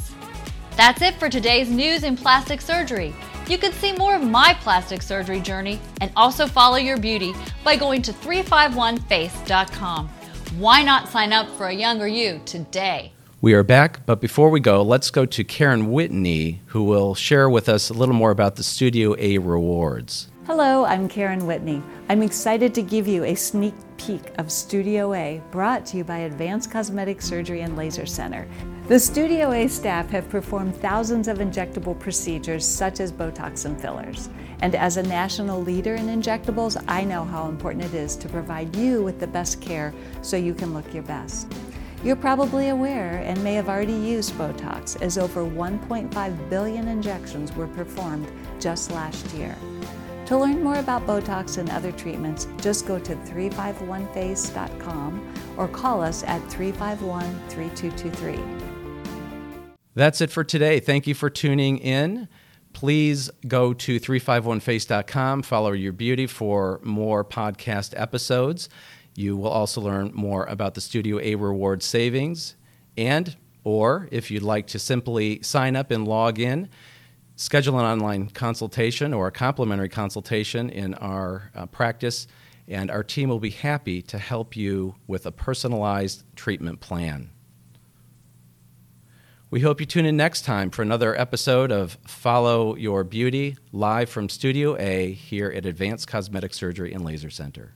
That's 0.75 1.01
it 1.01 1.15
for 1.15 1.29
today's 1.29 1.69
news 1.69 2.03
in 2.03 2.17
plastic 2.17 2.59
surgery. 2.59 3.15
You 3.49 3.57
can 3.57 3.71
see 3.71 3.93
more 3.93 4.13
of 4.13 4.23
my 4.23 4.53
plastic 4.59 5.01
surgery 5.01 5.39
journey 5.39 5.79
and 6.01 6.11
also 6.17 6.47
follow 6.47 6.75
your 6.75 6.97
beauty 6.97 7.33
by 7.63 7.77
going 7.77 8.01
to 8.01 8.11
351face.com. 8.11 10.09
Why 10.57 10.83
not 10.83 11.07
sign 11.07 11.31
up 11.31 11.49
for 11.51 11.67
a 11.67 11.73
younger 11.73 12.09
you 12.09 12.41
today? 12.45 13.13
We 13.39 13.53
are 13.53 13.63
back, 13.63 14.05
but 14.05 14.19
before 14.19 14.49
we 14.49 14.59
go, 14.59 14.81
let's 14.81 15.11
go 15.11 15.25
to 15.25 15.43
Karen 15.45 15.91
Whitney, 15.91 16.61
who 16.67 16.83
will 16.83 17.15
share 17.15 17.49
with 17.49 17.69
us 17.69 17.89
a 17.89 17.93
little 17.93 18.15
more 18.15 18.31
about 18.31 18.57
the 18.57 18.63
Studio 18.63 19.15
A 19.17 19.37
rewards. 19.37 20.27
Hello, 20.45 20.83
I'm 20.83 21.07
Karen 21.07 21.45
Whitney. 21.45 21.81
I'm 22.09 22.23
excited 22.23 22.73
to 22.73 22.81
give 22.81 23.07
you 23.07 23.23
a 23.23 23.35
sneak 23.35 23.75
peek 23.97 24.21
of 24.37 24.51
Studio 24.51 25.13
A 25.13 25.41
brought 25.51 25.85
to 25.87 25.97
you 25.97 26.03
by 26.03 26.19
Advanced 26.19 26.71
Cosmetic 26.71 27.21
Surgery 27.21 27.61
and 27.61 27.75
Laser 27.75 28.05
Center. 28.05 28.47
The 28.87 28.99
Studio 28.99 29.51
A 29.51 29.67
staff 29.67 30.09
have 30.09 30.29
performed 30.29 30.75
thousands 30.75 31.27
of 31.27 31.39
injectable 31.39 31.99
procedures 31.99 32.65
such 32.65 32.99
as 32.99 33.11
Botox 33.11 33.65
and 33.65 33.79
fillers. 33.79 34.29
And 34.61 34.75
as 34.75 34.97
a 34.97 35.03
national 35.03 35.61
leader 35.61 35.95
in 35.95 36.07
injectables, 36.07 36.81
I 36.87 37.03
know 37.03 37.25
how 37.25 37.49
important 37.49 37.85
it 37.85 37.93
is 37.93 38.15
to 38.17 38.29
provide 38.29 38.75
you 38.75 39.03
with 39.03 39.19
the 39.19 39.27
best 39.27 39.61
care 39.61 39.93
so 40.21 40.37
you 40.37 40.53
can 40.53 40.73
look 40.73 40.93
your 40.93 41.03
best. 41.03 41.51
You're 42.03 42.15
probably 42.15 42.69
aware 42.69 43.17
and 43.25 43.43
may 43.43 43.55
have 43.55 43.69
already 43.69 43.93
used 43.93 44.33
Botox, 44.33 45.01
as 45.01 45.17
over 45.17 45.43
1.5 45.43 46.49
billion 46.49 46.87
injections 46.87 47.53
were 47.55 47.67
performed 47.67 48.31
just 48.59 48.91
last 48.91 49.33
year. 49.33 49.55
To 50.27 50.37
learn 50.37 50.61
more 50.61 50.75
about 50.75 51.07
Botox 51.07 51.57
and 51.57 51.69
other 51.69 51.93
treatments, 51.93 52.49
just 52.61 52.85
go 52.85 52.99
to 52.99 53.15
351face.com 53.15 55.33
or 55.55 55.69
call 55.69 56.01
us 56.01 56.23
at 56.23 56.41
351 56.51 57.23
3223. 57.47 58.43
That's 59.95 60.19
it 60.19 60.29
for 60.29 60.43
today. 60.43 60.81
Thank 60.81 61.07
you 61.07 61.15
for 61.15 61.29
tuning 61.29 61.77
in. 61.77 62.27
Please 62.73 63.31
go 63.47 63.73
to 63.73 64.01
351face.com, 64.01 65.43
follow 65.43 65.71
your 65.71 65.93
beauty 65.93 66.27
for 66.27 66.81
more 66.83 67.23
podcast 67.23 67.93
episodes. 67.95 68.67
You 69.15 69.37
will 69.37 69.49
also 69.49 69.79
learn 69.79 70.11
more 70.13 70.43
about 70.45 70.73
the 70.75 70.81
Studio 70.81 71.21
A 71.21 71.35
reward 71.35 71.81
savings 71.81 72.57
and 72.97 73.37
or 73.63 74.09
if 74.11 74.29
you'd 74.29 74.43
like 74.43 74.67
to 74.67 74.77
simply 74.77 75.41
sign 75.41 75.77
up 75.77 75.89
and 75.89 76.05
log 76.07 76.37
in, 76.37 76.69
schedule 77.37 77.79
an 77.79 77.85
online 77.85 78.27
consultation 78.29 79.13
or 79.13 79.27
a 79.27 79.31
complimentary 79.31 79.89
consultation 79.89 80.69
in 80.69 80.93
our 80.95 81.51
uh, 81.55 81.65
practice 81.67 82.27
and 82.67 82.91
our 82.91 83.03
team 83.03 83.29
will 83.29 83.39
be 83.39 83.51
happy 83.51 84.01
to 84.01 84.17
help 84.17 84.57
you 84.57 84.95
with 85.07 85.25
a 85.25 85.31
personalized 85.31 86.23
treatment 86.35 86.81
plan. 86.81 87.29
We 89.49 89.61
hope 89.61 89.79
you 89.79 89.85
tune 89.85 90.05
in 90.05 90.17
next 90.17 90.41
time 90.41 90.71
for 90.71 90.81
another 90.81 91.17
episode 91.17 91.71
of 91.71 91.97
Follow 92.05 92.75
Your 92.75 93.05
Beauty 93.05 93.55
live 93.71 94.09
from 94.09 94.27
Studio 94.27 94.75
A 94.77 95.13
here 95.13 95.49
at 95.49 95.65
Advanced 95.65 96.07
Cosmetic 96.09 96.53
Surgery 96.53 96.91
and 96.91 97.05
Laser 97.05 97.29
Center. 97.29 97.75